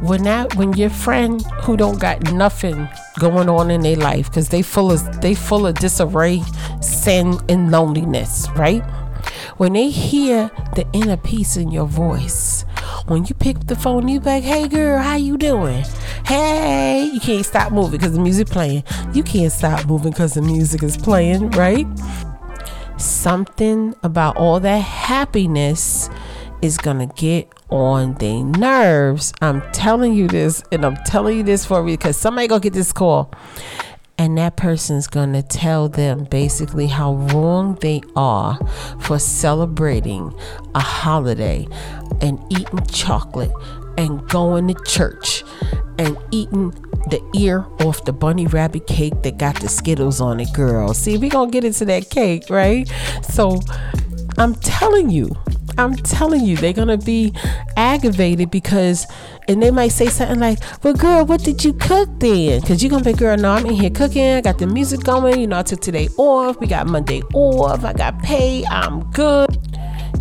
When 0.00 0.24
that 0.24 0.54
when 0.56 0.74
your 0.74 0.90
friend 0.90 1.42
who 1.62 1.76
don't 1.76 1.98
got 1.98 2.32
nothing 2.32 2.88
going 3.18 3.48
on 3.48 3.70
in 3.70 3.80
their 3.80 3.96
life 3.96 4.30
because 4.30 4.50
they 4.50 4.62
full 4.62 4.92
of 4.92 5.20
they 5.20 5.34
full 5.34 5.66
of 5.66 5.74
disarray, 5.76 6.42
sin, 6.80 7.38
and 7.48 7.70
loneliness, 7.70 8.46
right? 8.56 8.82
When 9.56 9.72
they 9.72 9.88
hear 9.88 10.50
the 10.74 10.86
inner 10.92 11.16
peace 11.16 11.56
in 11.56 11.70
your 11.70 11.86
voice, 11.86 12.64
when 13.06 13.24
you 13.24 13.34
pick 13.34 13.56
up 13.56 13.66
the 13.68 13.76
phone, 13.76 14.06
you 14.08 14.20
like, 14.20 14.44
"Hey 14.44 14.68
girl, 14.68 15.00
how 15.02 15.16
you 15.16 15.38
doing?" 15.38 15.84
Hey, 16.26 17.10
you 17.12 17.20
can't 17.20 17.46
stop 17.46 17.72
moving 17.72 17.92
because 17.92 18.12
the 18.12 18.20
music 18.20 18.48
playing. 18.48 18.84
You 19.14 19.22
can't 19.22 19.52
stop 19.52 19.86
moving 19.86 20.10
because 20.10 20.34
the 20.34 20.42
music 20.42 20.82
is 20.82 20.96
playing, 20.96 21.50
right? 21.52 21.86
Something 22.98 23.94
about 24.02 24.36
all 24.36 24.60
that 24.60 24.82
happiness 24.82 26.10
is 26.62 26.78
gonna 26.78 27.06
get 27.06 27.55
on 27.68 28.14
their 28.14 28.44
nerves. 28.44 29.32
I'm 29.40 29.62
telling 29.72 30.14
you 30.14 30.28
this, 30.28 30.62
and 30.72 30.84
I'm 30.84 30.96
telling 31.04 31.36
you 31.38 31.42
this 31.42 31.64
for 31.64 31.82
me 31.82 31.94
because 31.94 32.16
somebody 32.16 32.48
gonna 32.48 32.60
get 32.60 32.72
this 32.72 32.92
call 32.92 33.32
and 34.18 34.38
that 34.38 34.56
person's 34.56 35.06
to 35.34 35.42
tell 35.42 35.88
them 35.88 36.24
basically 36.24 36.86
how 36.86 37.14
wrong 37.14 37.76
they 37.80 38.00
are 38.14 38.58
for 39.00 39.18
celebrating 39.18 40.34
a 40.74 40.80
holiday 40.80 41.66
and 42.20 42.40
eating 42.50 42.84
chocolate 42.86 43.52
and 43.98 44.26
going 44.28 44.68
to 44.68 44.74
church 44.84 45.44
and 45.98 46.16
eating 46.30 46.70
the 47.08 47.22
ear 47.36 47.66
off 47.80 48.04
the 48.04 48.12
bunny 48.12 48.46
rabbit 48.46 48.86
cake 48.86 49.22
that 49.22 49.38
got 49.38 49.58
the 49.60 49.68
skittles 49.68 50.20
on 50.20 50.40
it 50.40 50.52
girl 50.52 50.92
see 50.92 51.16
we 51.18 51.28
gonna 51.28 51.50
get 51.50 51.64
into 51.64 51.84
that 51.84 52.10
cake 52.10 52.42
right 52.50 52.90
so 53.22 53.60
i'm 54.38 54.54
telling 54.56 55.08
you 55.08 55.30
I'm 55.78 55.94
telling 55.96 56.44
you, 56.44 56.56
they're 56.56 56.72
gonna 56.72 56.96
be 56.96 57.32
aggravated 57.76 58.50
because, 58.50 59.06
and 59.48 59.62
they 59.62 59.70
might 59.70 59.92
say 59.92 60.06
something 60.06 60.40
like, 60.40 60.58
"Well, 60.82 60.94
girl, 60.94 61.24
what 61.24 61.42
did 61.42 61.64
you 61.64 61.72
cook 61.74 62.08
then?" 62.18 62.60
Because 62.60 62.82
you're 62.82 62.90
gonna 62.90 63.04
be, 63.04 63.12
"Girl, 63.12 63.36
no, 63.36 63.52
I'm 63.52 63.66
in 63.66 63.74
here 63.74 63.90
cooking. 63.90 64.36
I 64.36 64.40
got 64.40 64.58
the 64.58 64.66
music 64.66 65.04
going. 65.04 65.40
You 65.40 65.46
know, 65.46 65.58
I 65.58 65.62
took 65.62 65.80
today 65.80 66.08
off. 66.16 66.58
We 66.60 66.66
got 66.66 66.86
Monday 66.86 67.22
off. 67.34 67.84
I 67.84 67.92
got 67.92 68.22
paid. 68.22 68.64
I'm 68.66 69.10
good." 69.12 69.75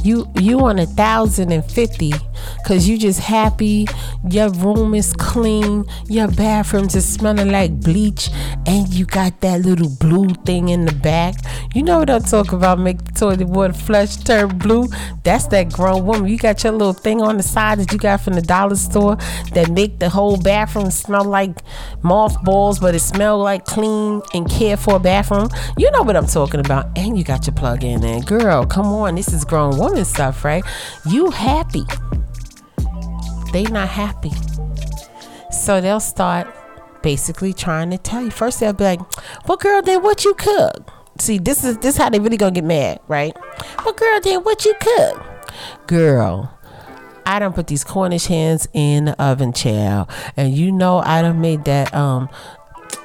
You 0.05 0.31
you 0.35 0.59
on 0.59 0.77
a 0.77 0.85
thousand 0.85 1.51
and 1.51 1.65
fifty 1.65 2.13
because 2.57 2.87
you 2.87 2.95
just 2.95 3.19
happy. 3.19 3.87
Your 4.29 4.49
room 4.51 4.93
is 4.93 5.13
clean. 5.13 5.85
Your 6.07 6.27
bathrooms 6.27 6.93
is 6.93 7.11
smelling 7.11 7.51
like 7.51 7.79
bleach, 7.79 8.29
and 8.67 8.87
you 8.93 9.07
got 9.07 9.41
that 9.41 9.61
little 9.61 9.89
blue 9.89 10.29
thing 10.45 10.69
in 10.69 10.85
the 10.85 10.91
back. 10.91 11.33
You 11.73 11.81
know 11.81 11.97
what 11.97 12.11
I'm 12.11 12.21
talking 12.21 12.53
about? 12.53 12.77
Make 12.77 13.03
the 13.03 13.13
toilet 13.13 13.47
water 13.47 13.73
flush 13.73 14.17
turn 14.17 14.59
blue. 14.59 14.89
That's 15.23 15.47
that 15.47 15.73
grown 15.73 16.05
woman. 16.05 16.27
You 16.27 16.37
got 16.37 16.63
your 16.63 16.73
little 16.73 16.93
thing 16.93 17.23
on 17.23 17.37
the 17.37 17.43
side 17.43 17.79
that 17.79 17.91
you 17.91 17.97
got 17.97 18.21
from 18.21 18.33
the 18.33 18.43
dollar 18.43 18.75
store 18.75 19.15
that 19.53 19.71
make 19.71 19.97
the 19.97 20.09
whole 20.09 20.37
bathroom 20.37 20.91
smell 20.91 21.23
like 21.23 21.57
mothballs, 22.03 22.77
but 22.77 22.93
it 22.93 22.99
smell 22.99 23.39
like 23.39 23.65
clean 23.65 24.21
and 24.35 24.47
cared 24.47 24.77
for 24.77 24.99
bathroom. 24.99 25.49
You 25.77 25.89
know 25.89 26.03
what 26.03 26.15
I'm 26.15 26.27
talking 26.27 26.59
about. 26.59 26.95
And 26.95 27.17
you 27.17 27.23
got 27.23 27.47
your 27.47 27.55
plug 27.55 27.83
in 27.83 28.01
there. 28.01 28.21
Girl, 28.21 28.67
come 28.67 28.85
on. 28.85 29.15
This 29.15 29.33
is 29.33 29.43
grown 29.43 29.77
woman 29.79 29.94
stuff, 30.03 30.43
right? 30.43 30.63
You 31.05 31.29
happy 31.31 31.85
they 33.55 33.63
not 33.71 33.87
happy. 33.87 34.31
So 35.49 35.79
they'll 35.79 36.01
start 36.01 36.53
basically 37.01 37.53
trying 37.53 37.89
to 37.91 37.97
tell 37.97 38.21
you. 38.21 38.29
First 38.29 38.59
they'll 38.59 38.73
be 38.73 38.83
like, 38.83 38.99
Well 39.47 39.57
girl, 39.57 39.81
then 39.81 40.03
what 40.03 40.25
you 40.25 40.33
cook? 40.33 40.91
See, 41.19 41.37
this 41.37 41.63
is 41.63 41.77
this 41.77 41.95
how 41.95 42.09
they 42.09 42.19
really 42.19 42.35
gonna 42.35 42.51
get 42.51 42.65
mad, 42.65 42.99
right? 43.07 43.33
Well 43.85 43.93
girl, 43.93 44.19
then 44.19 44.41
what 44.43 44.65
you 44.65 44.73
cook? 44.81 45.23
Girl, 45.87 46.53
I 47.25 47.39
don't 47.39 47.55
put 47.55 47.67
these 47.67 47.85
Cornish 47.85 48.25
hens 48.25 48.67
in 48.73 49.05
the 49.05 49.23
oven, 49.23 49.53
child. 49.53 50.09
And 50.35 50.53
you 50.53 50.73
know 50.73 50.97
I 50.97 51.21
done 51.21 51.39
made 51.39 51.63
that 51.63 51.93
um 51.95 52.27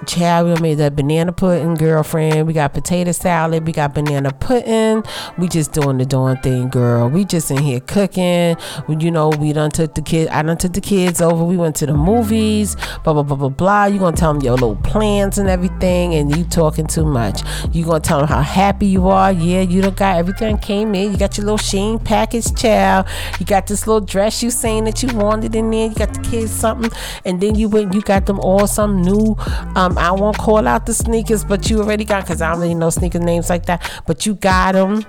child, 0.07 0.49
we 0.49 0.61
made 0.61 0.77
that 0.77 0.97
banana 0.97 1.33
pudding, 1.33 1.75
girlfriend. 1.75 2.47
We 2.47 2.53
got 2.53 2.73
potato 2.73 3.13
salad. 3.13 3.67
We 3.67 3.73
got 3.73 3.95
banana 3.95 4.33
pudding. 4.33 5.05
We 5.39 5.49
just 5.49 5.73
doing 5.73 5.99
the 5.99 6.07
darn 6.07 6.39
thing, 6.39 6.69
girl. 6.69 7.09
We 7.09 7.25
just 7.25 7.51
in 7.51 7.59
here 7.59 7.81
cooking. 7.81 8.57
You 8.89 9.11
know, 9.11 9.29
we 9.31 9.53
done 9.53 9.71
took 9.71 9.95
the 9.95 10.03
kids. 10.03 10.31
I 10.33 10.43
done 10.43 10.57
took 10.57 10.73
the 10.73 10.81
kids 10.81 11.21
over. 11.21 11.45
We 11.45 11.57
went 11.57 11.77
to 11.77 11.87
the 11.87 11.95
movies. 11.95 12.77
Blah 13.05 13.15
blah 13.15 13.23
blah 13.23 13.37
blah 13.37 13.49
blah. 13.49 13.85
You 13.87 13.99
gonna 13.99 14.17
tell 14.17 14.33
them 14.33 14.43
your 14.43 14.55
little 14.55 14.77
plans 14.77 15.39
and 15.39 15.49
everything, 15.49 16.15
and 16.15 16.35
you 16.37 16.45
talking 16.45 16.87
too 16.87 17.05
much. 17.05 17.43
You 17.73 17.85
gonna 17.85 18.01
tell 18.01 18.19
them 18.21 18.29
how 18.29 18.43
happy 18.43 18.87
you 18.87 19.09
are. 19.09 19.33
Yeah, 19.33 19.63
you 19.63 19.83
don't 19.83 19.97
got 19.97 20.17
everything 20.17 20.59
came 20.59 20.95
in. 20.95 21.13
You 21.13 21.19
got 21.19 21.37
your 21.37 21.47
little 21.47 21.59
Shein 21.59 22.03
package, 22.05 22.55
child. 22.55 23.07
You 23.39 23.47
got 23.47 23.67
this 23.67 23.87
little 23.87 24.01
dress 24.01 24.43
you 24.43 24.51
saying 24.51 24.85
that 24.85 25.03
you 25.03 25.17
wanted 25.17 25.55
in 25.55 25.71
there. 25.71 25.89
You 25.89 25.95
got 25.95 26.15
the 26.15 26.21
kids 26.21 26.51
something, 26.51 26.91
and 27.25 27.41
then 27.41 27.55
you 27.55 27.69
went. 27.69 27.95
You 27.95 28.03
got 28.03 28.27
them 28.27 28.41
all 28.41 28.67
some 28.67 29.03
new. 29.03 29.37
Um, 29.75 29.80
I 29.81 30.13
won't 30.13 30.37
call 30.37 30.67
out 30.67 30.87
the 30.87 30.95
sneakers, 30.95 31.45
but 31.45 31.71
you 31.71 31.81
already 31.81 32.05
got 32.05 32.25
because 32.25 32.43
I 32.43 32.51
don't 32.53 32.61
really 32.61 32.75
know 32.75 32.91
sneaker 32.91 33.19
names 33.19 33.49
like 33.49 33.67
that. 33.67 34.03
But 34.07 34.27
you 34.27 34.35
got 34.35 34.73
them. 34.73 35.05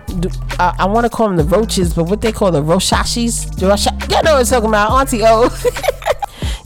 Uh, 0.60 0.74
I 0.78 0.86
want 0.86 1.06
to 1.06 1.10
call 1.10 1.28
them 1.28 1.38
the 1.38 1.44
roaches, 1.44 1.94
but 1.94 2.06
what 2.06 2.22
they 2.22 2.32
call 2.32 2.52
the 2.52 2.62
roshashis? 2.62 3.56
The 3.56 3.66
you 4.10 4.22
know 4.24 4.34
what 4.34 4.40
I'm 4.40 4.46
talking 4.46 4.70
about, 4.70 4.92
Auntie 4.92 5.22
O. 5.24 5.50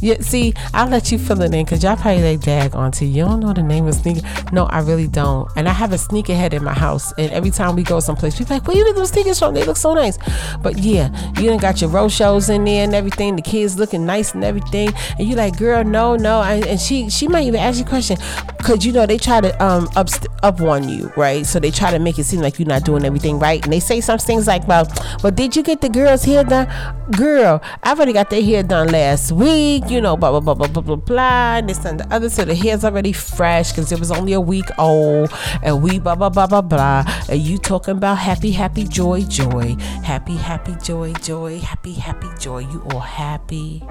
Yeah, 0.05 0.19
see, 0.19 0.53
I'll 0.71 0.87
let 0.87 1.11
you 1.11 1.17
fill 1.17 1.41
it 1.41 1.51
in 1.51 1.65
because 1.65 1.81
y'all 1.81 1.95
probably 1.95 2.21
like, 2.21 2.41
dag, 2.41 2.75
auntie, 2.75 3.07
you 3.07 3.25
don't 3.25 3.39
know 3.39 3.53
the 3.53 3.63
name 3.63 3.87
of 3.87 3.95
sneaker. 3.95 4.21
No, 4.51 4.65
I 4.65 4.81
really 4.81 5.07
don't. 5.07 5.49
And 5.55 5.67
I 5.67 5.71
have 5.71 5.93
a 5.93 5.95
sneakerhead 5.95 6.53
in 6.53 6.63
my 6.63 6.75
house. 6.75 7.11
And 7.13 7.31
every 7.31 7.49
time 7.49 7.75
we 7.75 7.81
go 7.81 7.99
someplace, 7.99 8.37
people 8.37 8.55
like, 8.55 8.67
where 8.67 8.77
you 8.77 8.85
get 8.85 8.95
those 8.95 9.09
sneakers 9.09 9.39
from? 9.39 9.55
They 9.55 9.63
look 9.63 9.77
so 9.77 9.95
nice. 9.95 10.19
But 10.61 10.77
yeah, 10.77 11.09
you 11.39 11.49
done 11.49 11.57
got 11.57 11.81
your 11.81 11.89
Rochos 11.89 12.49
in 12.49 12.65
there 12.65 12.83
and 12.83 12.93
everything. 12.93 13.35
The 13.35 13.41
kids 13.41 13.79
looking 13.79 14.05
nice 14.05 14.35
and 14.35 14.43
everything. 14.43 14.93
And 15.17 15.27
you 15.27 15.35
like, 15.35 15.57
girl, 15.57 15.83
no, 15.83 16.15
no. 16.15 16.43
And 16.43 16.79
she 16.79 17.09
she 17.09 17.27
might 17.27 17.47
even 17.47 17.59
ask 17.59 17.79
you 17.79 17.85
a 17.85 17.89
question. 17.89 18.17
Cause 18.65 18.85
you 18.85 18.91
know, 18.91 19.05
they 19.05 19.17
try 19.17 19.41
to 19.41 19.63
um 19.63 19.87
up, 19.95 20.09
up 20.43 20.59
on 20.61 20.89
you, 20.89 21.11
right? 21.15 21.45
So 21.45 21.59
they 21.59 21.71
try 21.71 21.91
to 21.91 21.99
make 21.99 22.19
it 22.19 22.25
seem 22.25 22.41
like 22.41 22.59
you're 22.59 22.67
not 22.67 22.83
doing 22.83 23.05
everything 23.05 23.39
right. 23.39 23.63
And 23.63 23.71
they 23.71 23.79
say 23.79 24.01
some 24.01 24.17
things 24.17 24.47
like, 24.47 24.67
well, 24.67 24.91
well, 25.23 25.31
did 25.31 25.55
you 25.55 25.63
get 25.63 25.81
the 25.81 25.89
girls' 25.89 26.23
hair 26.23 26.43
done? 26.43 26.67
Girl, 27.11 27.61
I've 27.83 27.97
already 27.97 28.13
got 28.13 28.29
their 28.29 28.41
hair 28.41 28.63
done 28.63 28.87
last 28.87 29.31
week 29.31 29.85
you 29.89 30.01
know, 30.01 30.17
blah, 30.17 30.31
blah, 30.31 30.39
blah, 30.39 30.53
blah, 30.53 30.67
blah, 30.67 30.81
blah, 30.81 30.95
blah, 30.95 31.57
and 31.57 31.69
this 31.69 31.83
and 31.85 31.99
the 31.99 32.13
other. 32.13 32.29
So 32.29 32.45
the 32.45 32.55
hair's 32.55 32.83
already 32.83 33.13
fresh 33.13 33.71
because 33.71 33.91
it 33.91 33.99
was 33.99 34.11
only 34.11 34.33
a 34.33 34.41
week 34.41 34.65
old, 34.77 35.31
and 35.63 35.81
we 35.81 35.99
blah, 35.99 36.15
blah, 36.15 36.29
blah, 36.29 36.47
blah, 36.47 36.61
blah. 36.61 37.03
And 37.29 37.39
you 37.41 37.57
talking 37.57 37.97
about 37.97 38.17
happy, 38.17 38.51
happy, 38.51 38.85
joy, 38.85 39.21
joy, 39.23 39.75
happy, 40.03 40.35
happy, 40.35 40.75
joy, 40.83 41.13
joy, 41.13 41.59
happy, 41.59 41.93
happy, 41.93 42.27
joy. 42.39 42.59
You 42.59 42.81
all 42.91 42.99
happy. 42.99 43.83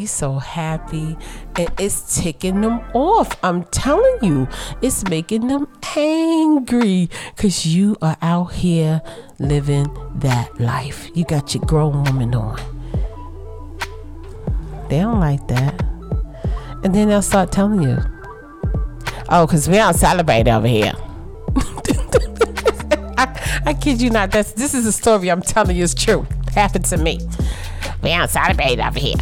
You 0.00 0.06
so 0.06 0.38
happy, 0.38 1.14
and 1.56 1.70
it's 1.78 2.22
ticking 2.22 2.62
them 2.62 2.80
off. 2.94 3.36
I'm 3.44 3.64
telling 3.64 4.16
you, 4.22 4.48
it's 4.80 5.06
making 5.10 5.48
them 5.48 5.68
angry 5.94 7.10
because 7.36 7.66
you 7.66 7.98
are 8.00 8.16
out 8.22 8.54
here 8.54 9.02
living 9.38 9.94
that 10.14 10.58
life. 10.58 11.10
You 11.12 11.26
got 11.26 11.54
your 11.54 11.62
grown 11.64 12.02
woman 12.04 12.34
on. 12.34 12.58
They 14.88 15.00
don't 15.00 15.20
like 15.20 15.46
that. 15.48 15.78
And 16.82 16.94
then 16.94 17.08
they'll 17.08 17.20
start 17.20 17.52
telling 17.52 17.82
you, 17.82 17.98
oh, 19.28 19.46
because 19.46 19.68
we 19.68 19.74
don't 19.74 19.92
celebrate 19.92 20.48
over 20.48 20.66
here. 20.66 20.94
I, 23.18 23.62
I, 23.66 23.74
kid 23.74 24.00
you 24.00 24.08
not. 24.08 24.30
That's 24.30 24.52
this 24.52 24.72
is 24.72 24.86
a 24.86 24.92
story 24.92 25.30
I'm 25.30 25.42
telling 25.42 25.76
you 25.76 25.84
is 25.84 25.92
true. 25.92 26.26
Happened 26.54 26.86
to 26.86 26.96
me. 26.96 27.20
We 28.02 28.08
don't 28.08 28.30
celebrate 28.30 28.80
over 28.80 28.98
here. 28.98 29.16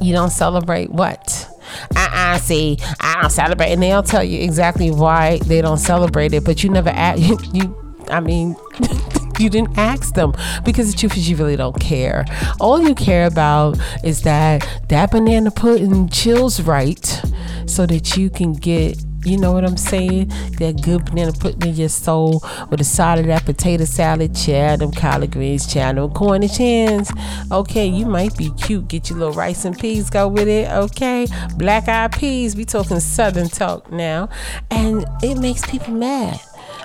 You 0.00 0.12
don't 0.12 0.30
celebrate 0.30 0.90
what? 0.90 1.48
Uh-uh, 1.96 2.38
see, 2.38 2.78
I 3.00 3.20
don't 3.20 3.30
celebrate, 3.30 3.72
and 3.72 3.82
they'll 3.82 4.02
tell 4.02 4.22
you 4.22 4.40
exactly 4.40 4.90
why 4.90 5.38
they 5.38 5.60
don't 5.60 5.78
celebrate 5.78 6.32
it, 6.32 6.44
but 6.44 6.62
you 6.62 6.70
never 6.70 6.90
ask. 6.90 7.20
You, 7.26 7.38
you 7.52 8.04
I 8.08 8.20
mean. 8.20 8.56
you 9.38 9.50
didn't 9.50 9.76
ask 9.76 10.14
them 10.14 10.32
because 10.64 10.90
the 10.90 10.96
truth 10.96 11.16
is 11.16 11.28
you 11.28 11.36
really 11.36 11.56
don't 11.56 11.78
care. 11.78 12.24
All 12.60 12.80
you 12.80 12.94
care 12.94 13.26
about 13.26 13.78
is 14.02 14.22
that 14.22 14.66
that 14.88 15.10
banana 15.10 15.50
pudding 15.50 16.08
chills 16.08 16.62
right 16.62 17.22
so 17.66 17.86
that 17.86 18.16
you 18.16 18.30
can 18.30 18.54
get 18.54 18.98
you 19.26 19.36
know 19.38 19.52
what 19.52 19.64
I'm 19.64 19.76
saying? 19.76 20.28
That 20.58 20.80
good 20.82 21.04
banana 21.04 21.32
pudding 21.32 21.70
in 21.70 21.74
your 21.74 21.88
soul 21.88 22.42
with 22.70 22.80
a 22.80 22.84
side 22.84 23.18
of 23.18 23.26
that 23.26 23.44
potato 23.44 23.84
salad, 23.84 24.34
chow, 24.34 24.76
them 24.76 24.92
collard 24.92 25.32
greens, 25.32 25.72
chow, 25.72 25.92
them 25.92 26.10
Cornish 26.12 26.56
hens. 26.56 27.10
Okay, 27.50 27.86
you 27.86 28.06
might 28.06 28.36
be 28.36 28.50
cute. 28.52 28.88
Get 28.88 29.10
your 29.10 29.18
little 29.18 29.34
rice 29.34 29.64
and 29.64 29.78
peas, 29.78 30.10
go 30.10 30.28
with 30.28 30.48
it. 30.48 30.70
Okay, 30.70 31.26
black 31.56 31.88
eyed 31.88 32.12
peas. 32.12 32.56
We 32.56 32.64
talking 32.64 33.00
southern 33.00 33.48
talk 33.48 33.90
now, 33.90 34.28
and 34.70 35.04
it 35.22 35.38
makes 35.38 35.64
people 35.68 35.94
mad. 35.94 36.40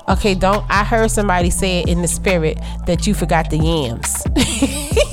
Okay, 0.09 0.35
don't. 0.35 0.65
I 0.69 0.83
heard 0.83 1.11
somebody 1.11 1.49
say 1.49 1.81
it 1.81 1.89
in 1.89 2.01
the 2.01 2.07
spirit 2.07 2.57
that 2.87 3.05
you 3.05 3.13
forgot 3.13 3.49
the 3.49 3.57
yams. 3.57 4.23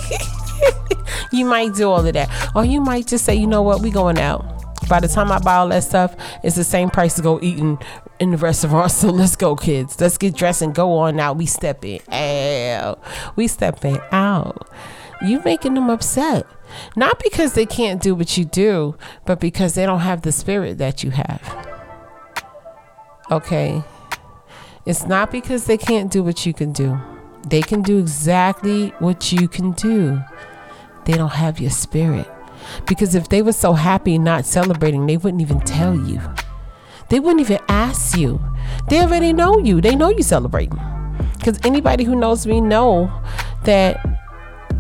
You 1.30 1.44
might 1.44 1.74
do 1.74 1.90
all 1.90 2.06
of 2.06 2.12
that. 2.14 2.50
Or 2.54 2.64
you 2.64 2.80
might 2.80 3.06
just 3.06 3.24
say, 3.24 3.34
you 3.34 3.46
know 3.46 3.62
what, 3.62 3.82
we 3.82 3.90
going 3.90 4.18
out. 4.18 4.57
By 4.88 5.00
the 5.00 5.08
time 5.08 5.30
I 5.30 5.38
buy 5.38 5.56
all 5.56 5.68
that 5.68 5.84
stuff, 5.84 6.16
it's 6.42 6.56
the 6.56 6.64
same 6.64 6.90
price 6.90 7.14
to 7.16 7.22
go 7.22 7.38
eating 7.42 7.78
in 8.18 8.30
the 8.30 8.36
restaurant. 8.36 8.92
So 8.98 9.10
let's 9.10 9.36
go, 9.36 9.54
kids. 9.54 10.00
Let's 10.00 10.18
get 10.18 10.34
dressed 10.34 10.62
and 10.62 10.74
go 10.74 10.94
on 10.94 11.20
out. 11.20 11.36
We 11.36 11.46
stepping 11.46 12.00
out. 12.10 13.00
We 13.36 13.46
stepping 13.46 13.98
out. 14.10 14.68
You 15.22 15.40
making 15.44 15.74
them 15.74 15.90
upset. 15.90 16.46
Not 16.96 17.22
because 17.22 17.54
they 17.54 17.66
can't 17.66 18.02
do 18.02 18.14
what 18.14 18.36
you 18.36 18.44
do, 18.44 18.96
but 19.24 19.40
because 19.40 19.74
they 19.74 19.86
don't 19.86 20.00
have 20.00 20.22
the 20.22 20.32
spirit 20.32 20.78
that 20.78 21.04
you 21.04 21.10
have. 21.10 21.68
Okay. 23.30 23.82
It's 24.86 25.06
not 25.06 25.30
because 25.30 25.66
they 25.66 25.76
can't 25.76 26.10
do 26.10 26.22
what 26.22 26.46
you 26.46 26.54
can 26.54 26.72
do. 26.72 26.98
They 27.46 27.62
can 27.62 27.82
do 27.82 27.98
exactly 27.98 28.88
what 28.98 29.32
you 29.32 29.48
can 29.48 29.72
do. 29.72 30.20
They 31.04 31.14
don't 31.14 31.32
have 31.32 31.60
your 31.60 31.70
spirit. 31.70 32.28
Because 32.86 33.14
if 33.14 33.28
they 33.28 33.42
were 33.42 33.52
so 33.52 33.72
happy 33.72 34.18
not 34.18 34.44
celebrating, 34.44 35.06
they 35.06 35.16
wouldn't 35.16 35.42
even 35.42 35.60
tell 35.60 35.94
you. 35.94 36.20
They 37.08 37.20
wouldn't 37.20 37.40
even 37.40 37.60
ask 37.68 38.16
you. 38.16 38.40
They 38.88 39.00
already 39.00 39.32
know 39.32 39.58
you. 39.58 39.80
They 39.80 39.94
know 39.94 40.10
you 40.10 40.22
celebrating. 40.22 40.78
Because 41.38 41.58
anybody 41.64 42.04
who 42.04 42.14
knows 42.14 42.46
me 42.46 42.60
know 42.60 43.10
that 43.64 44.04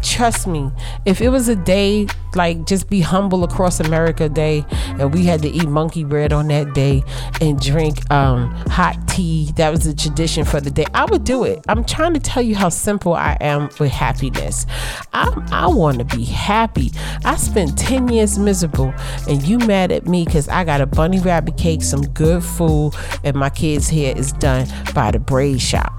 trust 0.02 0.46
me, 0.46 0.70
if 1.04 1.20
it 1.20 1.28
was 1.28 1.48
a 1.48 1.56
day 1.56 2.06
like 2.34 2.66
just 2.66 2.88
be 2.88 3.00
humble 3.00 3.44
across 3.44 3.80
America 3.80 4.28
day 4.28 4.64
and 4.70 5.12
we 5.14 5.24
had 5.24 5.42
to 5.42 5.48
eat 5.48 5.68
monkey 5.68 6.04
bread 6.04 6.32
on 6.32 6.48
that 6.48 6.74
day 6.74 7.02
and 7.40 7.60
drink 7.60 8.10
um, 8.10 8.50
hot 8.68 8.96
tea, 9.08 9.52
that 9.56 9.70
was 9.70 9.84
the 9.84 9.94
tradition 9.94 10.44
for 10.44 10.60
the 10.60 10.70
day, 10.70 10.86
I 10.94 11.04
would 11.06 11.24
do 11.24 11.44
it. 11.44 11.64
I'm 11.68 11.84
trying 11.84 12.14
to 12.14 12.20
tell 12.20 12.42
you 12.42 12.54
how 12.54 12.68
simple 12.68 13.14
I 13.14 13.36
am 13.40 13.68
with 13.78 13.90
happiness. 13.90 14.66
I, 15.12 15.32
I 15.50 15.66
want 15.66 15.98
to 15.98 16.16
be 16.16 16.24
happy. 16.24 16.92
I 17.24 17.36
spent 17.36 17.78
10 17.78 18.08
years 18.08 18.38
miserable 18.38 18.92
and 19.28 19.42
you 19.42 19.58
mad 19.58 19.92
at 19.92 20.06
me 20.06 20.24
because 20.24 20.48
I 20.48 20.64
got 20.64 20.80
a 20.80 20.86
bunny 20.86 21.20
rabbit 21.20 21.56
cake, 21.56 21.82
some 21.82 22.06
good 22.08 22.44
food, 22.44 22.92
and 23.24 23.36
my 23.36 23.50
kid's 23.50 23.88
hair 23.88 24.16
is 24.16 24.32
done 24.32 24.66
by 24.94 25.10
the 25.10 25.18
braid 25.18 25.60
shop. 25.60 25.97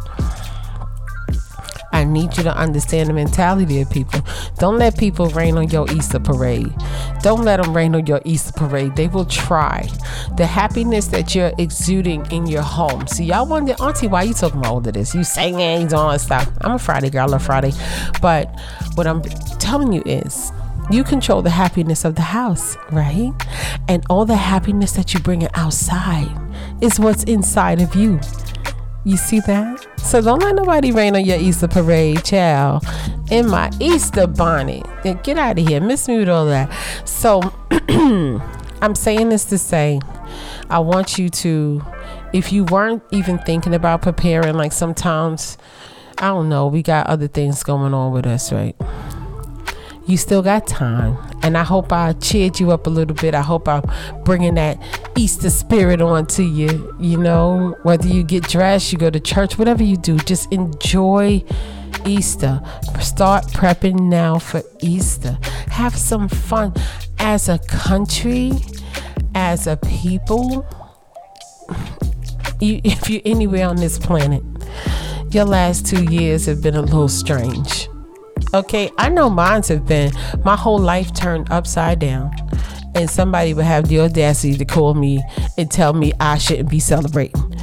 I 1.92 2.04
need 2.04 2.38
you 2.38 2.44
to 2.44 2.56
understand 2.56 3.10
the 3.10 3.14
mentality 3.14 3.82
of 3.82 3.90
people. 3.90 4.22
Don't 4.58 4.78
let 4.78 4.98
people 4.98 5.28
rain 5.30 5.58
on 5.58 5.70
your 5.70 5.90
Easter 5.92 6.20
parade. 6.20 6.74
Don't 7.22 7.44
let 7.44 7.62
them 7.62 7.76
rain 7.76 7.96
on 7.96 8.06
your 8.06 8.22
Easter 8.26 8.54
parade. 8.54 8.96
They 8.96 9.08
will 9.08 9.26
try. 9.26 9.88
The 10.38 10.46
happiness 10.46 11.08
that 11.08 11.34
you're 11.36 11.52
exuding 11.58 12.26
in 12.32 12.48
your 12.48 12.62
home. 12.62 13.08
See, 13.08 13.26
y'all 13.26 13.48
wonder, 13.48 13.74
Auntie, 13.82 14.08
why 14.08 14.24
you 14.24 14.34
talking 14.34 14.60
about 14.60 14.72
all 14.72 14.78
of 14.78 14.94
this? 14.94 15.16
You 15.16 15.24
singing, 15.24 15.88
doing 15.88 15.94
all 15.94 16.20
stuff. 16.20 16.50
I'm 16.62 16.74
a 16.74 16.80
Friday 16.80 17.10
girl, 17.10 17.24
I 17.24 17.26
love 17.26 17.44
Friday. 17.44 17.72
But 18.22 18.50
what 18.96 19.08
I'm 19.08 19.22
telling 19.60 19.92
you 19.92 20.04
is, 20.06 20.52
you 20.92 21.04
control 21.04 21.42
the 21.42 21.52
happiness 21.52 22.04
of 22.04 22.16
the 22.16 22.22
house, 22.22 22.76
right? 22.92 23.32
And 23.88 24.04
all 24.10 24.26
the 24.26 24.36
happiness 24.36 24.94
that 24.94 25.14
you 25.14 25.20
bring 25.20 25.48
outside 25.54 26.36
is 26.82 27.00
what's 27.00 27.24
inside 27.26 27.80
of 27.80 27.96
you. 27.96 28.20
You 29.04 29.18
see 29.18 29.40
that? 29.42 29.86
So 30.10 30.22
don't 30.22 30.40
let 30.40 30.56
nobody 30.56 30.92
rain 30.92 31.16
on 31.16 31.24
your 31.24 31.38
Easter 31.38 31.68
parade, 31.68 32.26
child. 32.26 32.84
In 33.30 33.48
my 33.48 33.70
Easter 33.80 34.26
bonnet. 34.26 34.84
Get 35.04 35.38
out 35.38 35.60
of 35.60 35.68
here. 35.68 35.80
Miss 35.80 36.08
me 36.08 36.18
with 36.18 36.30
all 36.30 36.48
that. 36.48 36.68
So 37.08 37.42
I'm 38.82 38.96
saying 38.96 39.30
this 39.30 39.46
to 39.46 39.60
say, 39.60 40.00
I 40.68 40.80
want 40.80 41.20
you 41.20 41.30
to, 41.30 41.84
if 42.34 42.52
you 42.52 42.64
weren't 42.64 43.04
even 43.12 43.38
thinking 43.38 43.76
about 43.76 44.02
preparing, 44.02 44.56
like 44.56 44.72
sometimes, 44.72 45.60
I 46.18 46.30
don't 46.30 46.50
know, 46.50 46.66
we 46.66 46.82
got 46.82 47.06
other 47.06 47.28
things 47.28 47.62
going 47.62 47.94
on 47.94 48.12
with 48.12 48.26
us, 48.26 48.52
right? 48.52 48.76
You 50.10 50.18
still 50.18 50.42
got 50.42 50.66
time. 50.66 51.18
And 51.44 51.58
I 51.58 51.64
hope 51.64 51.94
I 51.94 52.14
cheered 52.14 52.60
you 52.60 52.72
up 52.72 52.88
a 52.88 52.90
little 52.90 53.16
bit. 53.16 53.36
I 53.36 53.42
hope 53.42 53.68
I'm 53.68 53.84
bringing 54.24 54.56
that 54.56 54.78
Easter 55.16 55.50
spirit 55.50 56.02
on 56.02 56.26
to 56.28 56.44
you. 56.44 56.96
You 57.00 57.18
know, 57.18 57.78
whether 57.84 58.08
you 58.08 58.24
get 58.24 58.44
dressed, 58.44 58.92
you 58.92 58.98
go 58.98 59.10
to 59.10 59.20
church, 59.20 59.58
whatever 59.58 59.84
you 59.84 59.98
do, 59.98 60.18
just 60.18 60.52
enjoy 60.52 61.44
Easter. 62.06 62.62
Start 63.00 63.46
prepping 63.48 64.00
now 64.00 64.40
for 64.40 64.64
Easter. 64.82 65.38
Have 65.70 65.96
some 65.96 66.28
fun 66.28 66.74
as 67.20 67.48
a 67.48 67.60
country, 67.60 68.54
as 69.36 69.68
a 69.68 69.78
people. 69.78 70.66
You, 72.60 72.82
if 72.84 73.10
you're 73.10 73.22
anywhere 73.26 73.68
on 73.68 73.76
this 73.76 74.00
planet, 74.00 74.44
your 75.32 75.46
last 75.46 75.86
two 75.86 76.04
years 76.06 76.48
have 76.48 76.64
been 76.64 76.76
a 76.76 76.82
little 76.82 77.08
strange 77.08 77.89
Okay, 78.52 78.90
I 78.98 79.10
know 79.10 79.30
mines 79.30 79.68
have 79.68 79.86
been 79.86 80.12
my 80.44 80.56
whole 80.56 80.80
life 80.80 81.14
turned 81.14 81.52
upside 81.52 82.00
down. 82.00 82.34
And 82.96 83.08
somebody 83.08 83.54
would 83.54 83.66
have 83.66 83.88
the 83.88 84.00
audacity 84.00 84.58
to 84.58 84.66
call 84.66 84.96
me 84.96 85.24
and 85.60 85.70
tell 85.70 85.94
me 85.94 86.14
I 86.20 86.40
shouldn't 86.40 86.70
be 86.70 86.80
celebrating. 86.80 87.56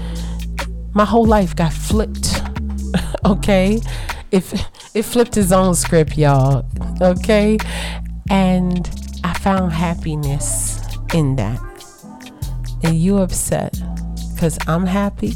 My 0.95 1.05
whole 1.05 1.27
life 1.27 1.57
got 1.57 1.73
flipped. 1.73 2.41
okay? 3.27 3.81
If 4.31 4.55
it, 4.55 4.69
it 4.95 5.03
flipped 5.03 5.37
its 5.37 5.51
own 5.51 5.75
script, 5.75 6.17
y'all. 6.17 6.65
Okay? 7.01 7.59
And 8.31 8.89
I 9.25 9.35
found 9.35 9.73
happiness 9.73 10.81
in 11.13 11.35
that. 11.35 11.61
And 12.85 12.95
you 12.95 13.19
upset 13.19 13.77
because 14.35 14.57
I'm 14.69 14.87
happy 14.87 15.35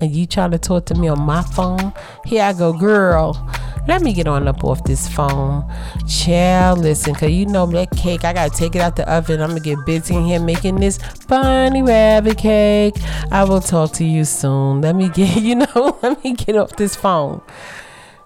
and 0.00 0.14
you 0.14 0.26
trying 0.26 0.52
to 0.52 0.58
talk 0.58 0.86
to 0.86 0.94
me 0.94 1.08
on 1.08 1.20
my 1.20 1.42
phone. 1.42 1.92
Here 2.24 2.44
I 2.44 2.52
go, 2.52 2.72
girl 2.72 3.50
let 3.86 4.02
me 4.02 4.12
get 4.12 4.26
on 4.26 4.48
up 4.48 4.64
off 4.64 4.82
this 4.84 5.08
phone. 5.08 5.70
Child, 6.08 6.78
listen, 6.78 7.14
cause 7.14 7.30
you 7.30 7.46
know 7.46 7.66
that 7.66 7.90
cake, 7.90 8.24
I 8.24 8.32
gotta 8.32 8.50
take 8.50 8.74
it 8.74 8.80
out 8.80 8.96
the 8.96 9.10
oven. 9.10 9.40
I'm 9.40 9.50
gonna 9.50 9.60
get 9.60 9.84
busy 9.84 10.16
in 10.16 10.24
here 10.24 10.40
making 10.40 10.76
this 10.76 10.98
bunny 11.28 11.82
rabbit 11.82 12.38
cake. 12.38 12.94
I 13.30 13.44
will 13.44 13.60
talk 13.60 13.92
to 13.94 14.04
you 14.04 14.24
soon. 14.24 14.80
Let 14.80 14.96
me 14.96 15.08
get, 15.14 15.42
you 15.42 15.56
know, 15.56 15.98
let 16.02 16.22
me 16.24 16.32
get 16.34 16.56
off 16.56 16.76
this 16.76 16.96
phone. 16.96 17.42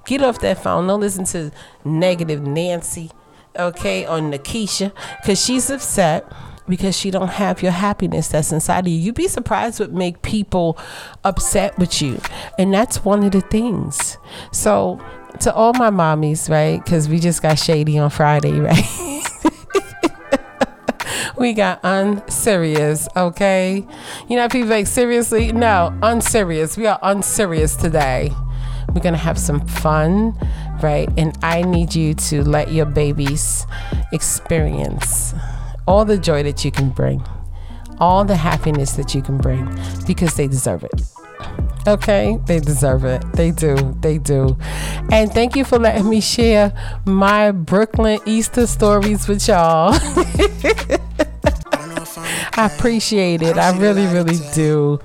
Get 0.07 0.23
off 0.23 0.40
that 0.40 0.62
phone. 0.62 0.87
Don't 0.87 1.01
listen 1.01 1.25
to 1.27 1.51
negative 1.85 2.42
Nancy, 2.42 3.11
okay, 3.57 4.07
or 4.07 4.21
Nikisha, 4.21 4.92
cause 5.25 5.44
she's 5.44 5.71
upset 5.71 6.31
because 6.68 6.97
she 6.97 7.11
don't 7.11 7.29
have 7.29 7.62
your 7.62 7.73
happiness 7.73 8.29
that's 8.29 8.53
inside 8.53 8.81
of 8.81 8.88
you. 8.88 8.99
You'd 8.99 9.14
be 9.14 9.29
surprised 9.29 9.81
what 9.81 9.92
make 9.92 10.23
people 10.23 10.79
upset 11.25 11.77
with 11.79 12.01
you. 12.01 12.21
And 12.59 12.73
that's 12.73 13.05
one 13.05 13.25
of 13.25 13.33
the 13.33 13.40
things. 13.40 14.18
So 14.53 15.01
to 15.41 15.55
all 15.55 15.73
my 15.75 15.91
mommies, 15.91 16.49
right? 16.51 16.83
Because 16.85 17.09
we 17.09 17.19
just 17.19 17.43
got 17.43 17.59
shady 17.59 17.99
on 17.99 18.11
Friday, 18.11 18.53
right? 18.61 19.23
we 21.38 21.53
got 21.53 21.81
unserious, 21.83 23.09
okay? 23.17 23.87
You 24.29 24.37
know, 24.37 24.49
people 24.49 24.69
like, 24.69 24.87
seriously? 24.87 25.53
No, 25.53 25.97
unserious. 26.03 26.77
We 26.77 26.87
are 26.87 26.99
unserious 27.03 27.77
today. 27.77 28.33
We're 28.95 29.03
gonna 29.03 29.17
have 29.17 29.38
some 29.38 29.67
fun, 29.67 30.37
right? 30.83 31.09
And 31.17 31.37
I 31.43 31.62
need 31.62 31.95
you 31.95 32.14
to 32.14 32.43
let 32.43 32.73
your 32.73 32.87
babies 32.87 33.67
experience 34.12 35.35
all 35.87 36.05
the 36.05 36.19
joy 36.19 36.43
that 36.43 36.64
you 36.64 36.71
can 36.71 36.91
bring, 36.91 37.25
all 37.99 38.25
the 38.25 38.37
happiness 38.37 38.93
that 38.93 39.14
you 39.14 39.23
can 39.23 39.38
bring, 39.38 39.69
because 40.07 40.35
they 40.35 40.49
deserve 40.49 40.85
it. 40.85 41.17
Okay, 41.88 42.38
they 42.44 42.61
deserve 42.61 43.05
it. 43.07 43.22
They 43.33 43.51
do. 43.51 43.96
They 44.01 44.18
do. 44.18 44.59
And 45.11 45.33
thank 45.33 45.57
you 45.57 45.64
for 45.64 45.79
letting 45.79 46.07
me 46.07 46.20
share 46.20 46.70
my 47.07 47.51
Brooklyn 47.51 48.20
Easter 48.27 48.66
stories 48.66 49.27
with 49.27 49.48
y'all. 49.48 49.94
I 52.59 52.66
appreciate 52.74 53.40
it. 53.40 53.57
I 53.57 53.74
really, 53.79 54.07
really 54.07 54.38
do. 54.53 55.01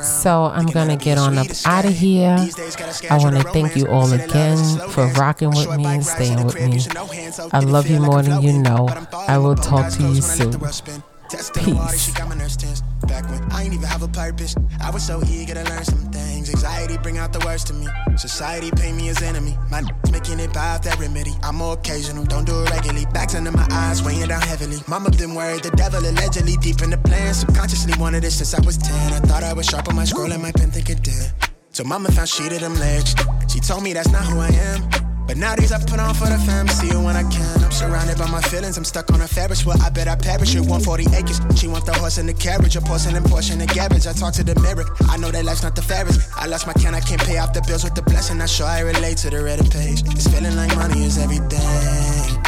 So 0.00 0.44
I'm 0.44 0.66
gonna 0.66 0.96
get 0.96 1.18
on 1.18 1.38
up 1.38 1.48
out 1.66 1.86
of 1.86 1.94
here. 1.94 2.36
I 3.10 3.18
want 3.18 3.36
to 3.36 3.42
thank 3.52 3.74
you 3.74 3.88
all 3.88 4.12
again 4.12 4.78
for 4.90 5.08
rocking 5.08 5.50
with 5.50 5.76
me 5.76 5.86
and 5.86 6.06
staying 6.06 6.44
with 6.44 6.54
me. 6.54 6.78
I 7.52 7.58
love 7.58 7.88
you 7.88 7.98
more 7.98 8.22
than 8.22 8.42
you 8.42 8.58
know. 8.60 8.88
I 9.26 9.38
will 9.38 9.56
talk 9.56 9.90
to 9.94 10.02
you 10.04 10.22
soon. 10.22 10.62
Peace. 11.30 12.82
Back 13.06 13.28
when 13.30 13.42
I 13.52 13.64
ain't 13.64 13.74
even 13.74 13.86
have 13.86 14.02
a 14.02 14.08
purpose, 14.08 14.54
I 14.80 14.90
was 14.90 15.06
so 15.06 15.20
eager 15.28 15.54
to 15.54 15.64
learn 15.64 15.84
some 15.84 16.10
things. 16.10 16.48
Anxiety 16.48 16.98
bring 16.98 17.18
out 17.18 17.32
the 17.32 17.40
worst 17.44 17.70
in 17.70 17.80
me. 17.80 17.86
Society 18.16 18.70
paint 18.70 18.96
me 18.96 19.08
as 19.08 19.22
enemy. 19.22 19.56
My 19.70 19.82
making 20.10 20.40
it 20.40 20.52
by 20.52 20.78
that 20.82 20.98
remedy. 20.98 21.32
I'm 21.42 21.56
more 21.56 21.74
occasional, 21.74 22.24
don't 22.24 22.44
do 22.44 22.62
it 22.62 22.70
regularly. 22.70 23.06
Backs 23.12 23.34
under 23.34 23.52
my 23.52 23.66
eyes, 23.70 24.02
weighing 24.02 24.28
down 24.28 24.42
heavily. 24.42 24.78
Mama 24.88 25.10
been 25.10 25.34
worried, 25.34 25.62
the 25.62 25.70
devil 25.70 26.00
allegedly 26.00 26.56
deep 26.56 26.82
in 26.82 26.90
the 26.90 26.98
plan. 26.98 27.34
Subconsciously 27.34 27.94
wanted 27.98 28.24
it 28.24 28.30
since 28.30 28.54
I 28.54 28.64
was 28.64 28.76
10. 28.78 29.12
I 29.12 29.20
thought 29.20 29.42
I 29.42 29.52
was 29.52 29.66
sharp 29.66 29.88
on 29.88 29.96
my 29.96 30.04
scroll 30.04 30.32
and 30.32 30.42
my 30.42 30.52
pen 30.52 30.70
thinking 30.70 30.98
dead. 30.98 31.32
So 31.70 31.84
mama 31.84 32.10
found 32.12 32.28
she 32.28 32.48
to 32.48 32.58
them 32.58 32.74
legs. 32.76 33.14
She 33.48 33.60
told 33.60 33.82
me 33.82 33.92
that's 33.92 34.10
not 34.10 34.24
who 34.24 34.40
I 34.40 34.48
am. 34.48 35.03
But 35.26 35.38
nowadays 35.38 35.72
I 35.72 35.78
put 35.78 35.98
on 35.98 36.14
for 36.14 36.26
the 36.26 36.38
fam, 36.44 36.68
see 36.68 36.88
you 36.88 37.00
when 37.00 37.16
I 37.16 37.22
can. 37.22 37.64
I'm 37.64 37.72
surrounded 37.72 38.18
by 38.18 38.30
my 38.30 38.42
feelings, 38.42 38.76
I'm 38.76 38.84
stuck 38.84 39.10
on 39.12 39.20
a 39.20 39.28
fabric. 39.28 39.60
Well, 39.64 39.80
I 39.82 39.88
bet 39.88 40.06
I 40.06 40.16
perish 40.16 40.54
at 40.54 40.60
140 40.60 41.06
acres. 41.16 41.40
She 41.58 41.66
want 41.66 41.86
the 41.86 41.94
horse 41.94 42.18
and 42.18 42.28
the 42.28 42.34
carriage, 42.34 42.76
a 42.76 42.80
porcelain 42.80 43.22
portion 43.24 43.60
of 43.60 43.68
garbage. 43.74 44.06
I 44.06 44.12
talk 44.12 44.34
to 44.34 44.44
the 44.44 44.54
mirror, 44.60 44.84
I 45.08 45.16
know 45.16 45.30
that 45.30 45.44
life's 45.44 45.62
not 45.62 45.74
the 45.74 45.82
fairest. 45.82 46.20
I 46.36 46.46
lost 46.46 46.66
my 46.66 46.74
can, 46.74 46.94
I 46.94 47.00
can't 47.00 47.22
pay 47.22 47.38
off 47.38 47.52
the 47.52 47.62
bills 47.62 47.84
with 47.84 47.94
the 47.94 48.02
blessing. 48.02 48.38
Not 48.38 48.50
sure 48.50 48.66
I 48.66 48.80
relate 48.80 49.16
to 49.18 49.30
the 49.30 49.38
Reddit 49.38 49.72
page. 49.72 50.02
It's 50.12 50.28
feeling 50.28 50.56
like 50.56 50.74
money 50.76 51.04
is 51.04 51.18
everything. 51.18 52.42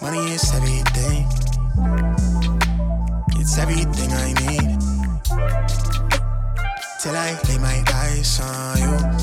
Money 0.00 0.32
is 0.32 0.46
everything. 0.54 1.26
It's 3.40 3.58
everything 3.58 4.10
I 4.12 4.32
need. 4.46 4.78
Till 7.02 7.16
I 7.16 7.38
lay 7.48 7.58
my 7.58 7.82
eyes 7.94 8.40
on 8.40 8.78
you. 8.78 9.19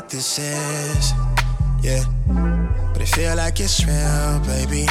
What 0.00 0.08
this 0.08 0.38
is, 0.38 1.12
yeah. 1.82 2.02
But 2.92 3.02
it 3.02 3.08
feel 3.08 3.36
like 3.36 3.60
it's 3.60 3.84
real, 3.84 4.40
baby. 4.46 4.86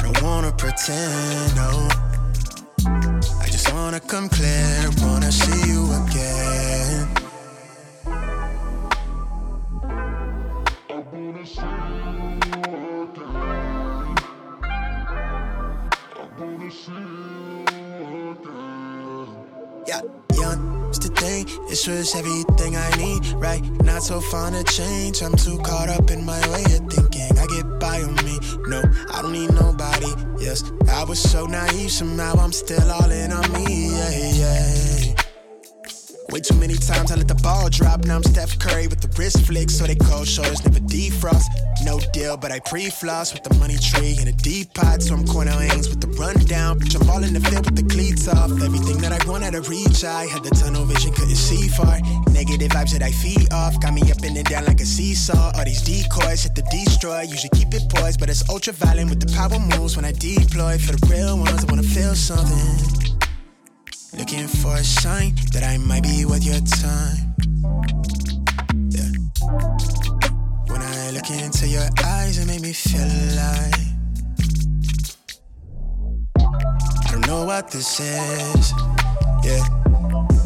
Don't 0.00 0.22
wanna 0.22 0.52
pretend, 0.52 1.54
no. 1.54 1.88
I 3.44 3.46
just 3.50 3.70
wanna 3.74 4.00
come 4.00 4.30
clear, 4.30 4.90
wanna 5.02 5.30
see 5.30 5.70
you 5.70 5.84
again. 5.84 6.11
This 21.84 22.14
everything 22.14 22.76
I 22.76 22.90
need, 22.96 23.26
right? 23.42 23.60
Not 23.82 24.04
so 24.04 24.20
fond 24.20 24.54
of 24.54 24.64
change. 24.66 25.20
I'm 25.20 25.34
too 25.34 25.58
caught 25.58 25.88
up 25.88 26.12
in 26.12 26.24
my 26.24 26.38
way 26.52 26.62
of 26.62 26.86
thinking. 26.88 27.36
I 27.36 27.46
get 27.46 27.80
by 27.80 28.00
on 28.02 28.14
me. 28.24 28.38
No, 28.68 28.80
I 29.12 29.20
don't 29.20 29.32
need 29.32 29.50
nobody. 29.50 30.06
Yes, 30.38 30.62
I 30.88 31.02
was 31.02 31.18
so 31.18 31.44
naive. 31.44 31.90
Somehow 31.90 32.34
I'm 32.38 32.52
still 32.52 32.88
all 32.88 33.10
in 33.10 33.32
on 33.32 33.52
me. 33.52 33.96
Yeah, 33.96 34.10
yeah. 34.10 34.91
Way 36.32 36.40
too 36.40 36.56
many 36.56 36.76
times 36.76 37.12
I 37.12 37.16
let 37.16 37.28
the 37.28 37.34
ball 37.34 37.68
drop. 37.68 38.06
Now 38.06 38.16
I'm 38.16 38.22
Steph 38.22 38.58
Curry 38.58 38.86
with 38.86 39.02
the 39.02 39.08
wrist 39.20 39.44
flick, 39.44 39.68
so 39.68 39.84
they 39.84 39.94
cold 39.94 40.26
shoulders 40.26 40.64
never 40.64 40.80
defrost. 40.80 41.44
No 41.84 42.00
deal, 42.14 42.38
but 42.38 42.50
I 42.50 42.58
pre-floss 42.58 43.34
with 43.34 43.42
the 43.42 43.52
money 43.60 43.76
tree 43.76 44.16
and 44.18 44.30
a 44.30 44.32
deep 44.32 44.72
pot. 44.72 45.02
So 45.02 45.12
I'm 45.12 45.26
Cornell 45.26 45.58
Ains 45.60 45.90
with 45.90 46.00
the 46.00 46.08
rundown. 46.16 46.80
Bitch, 46.80 46.96
I'm 46.98 47.10
all 47.10 47.22
in 47.22 47.34
the 47.34 47.40
field 47.40 47.66
with 47.66 47.76
the 47.76 47.82
cleats 47.82 48.28
off. 48.28 48.50
Everything 48.62 48.96
that 49.04 49.12
I 49.12 49.20
want 49.30 49.44
out 49.44 49.54
of 49.54 49.68
reach, 49.68 50.04
I 50.04 50.24
had 50.24 50.42
the 50.42 50.48
tunnel 50.56 50.86
vision, 50.86 51.12
couldn't 51.12 51.36
see 51.36 51.68
far. 51.68 52.00
Negative 52.32 52.70
vibes 52.72 52.92
that 52.96 53.02
I 53.02 53.10
feed 53.10 53.52
off 53.52 53.78
got 53.82 53.92
me 53.92 54.00
up 54.10 54.24
and 54.24 54.42
down 54.46 54.64
like 54.64 54.80
a 54.80 54.86
seesaw. 54.86 55.52
All 55.52 55.64
these 55.66 55.82
decoys 55.82 56.44
hit 56.44 56.54
the 56.54 56.62
destroy. 56.72 57.28
Usually 57.28 57.50
keep 57.52 57.74
it 57.74 57.84
poised, 57.92 58.18
but 58.18 58.30
it's 58.30 58.48
ultra 58.48 58.72
violent 58.72 59.10
with 59.10 59.20
the 59.20 59.30
power 59.36 59.60
moves 59.76 59.96
when 59.96 60.06
I 60.06 60.12
deploy. 60.12 60.78
For 60.78 60.96
the 60.96 61.06
real 61.12 61.36
ones, 61.36 61.62
I 61.62 61.68
wanna 61.68 61.82
feel 61.82 62.14
something. 62.14 63.11
Looking 64.32 64.48
for 64.48 64.74
a 64.76 64.82
sign 64.82 65.34
that 65.52 65.62
I 65.62 65.76
might 65.76 66.04
be 66.04 66.24
worth 66.24 66.42
your 66.42 66.60
time. 66.60 67.34
Yeah. 68.88 69.12
When 70.68 70.80
I 70.80 71.10
look 71.10 71.28
into 71.28 71.68
your 71.68 71.86
eyes, 72.02 72.38
it 72.38 72.46
make 72.46 72.62
me 72.62 72.72
feel 72.72 73.04
alive. 73.04 73.74
I 76.38 77.10
don't 77.10 77.26
know 77.26 77.44
what 77.44 77.70
this 77.70 78.00
is, 78.00 78.72
yeah. 79.44 79.68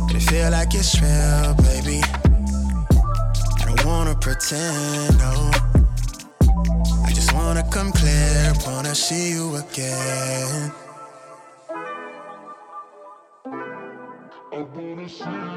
But 0.08 0.16
I 0.16 0.22
feel 0.30 0.50
like 0.50 0.74
it's 0.74 1.00
real, 1.00 1.54
baby. 1.62 2.02
I 3.60 3.64
don't 3.66 3.84
wanna 3.86 4.16
pretend, 4.16 5.16
no. 5.18 5.50
I 7.04 7.12
just 7.14 7.32
wanna 7.34 7.62
come 7.70 7.92
clear, 7.92 8.52
wanna 8.66 8.96
see 8.96 9.30
you 9.30 9.54
again. 9.54 10.72
I 15.08 15.55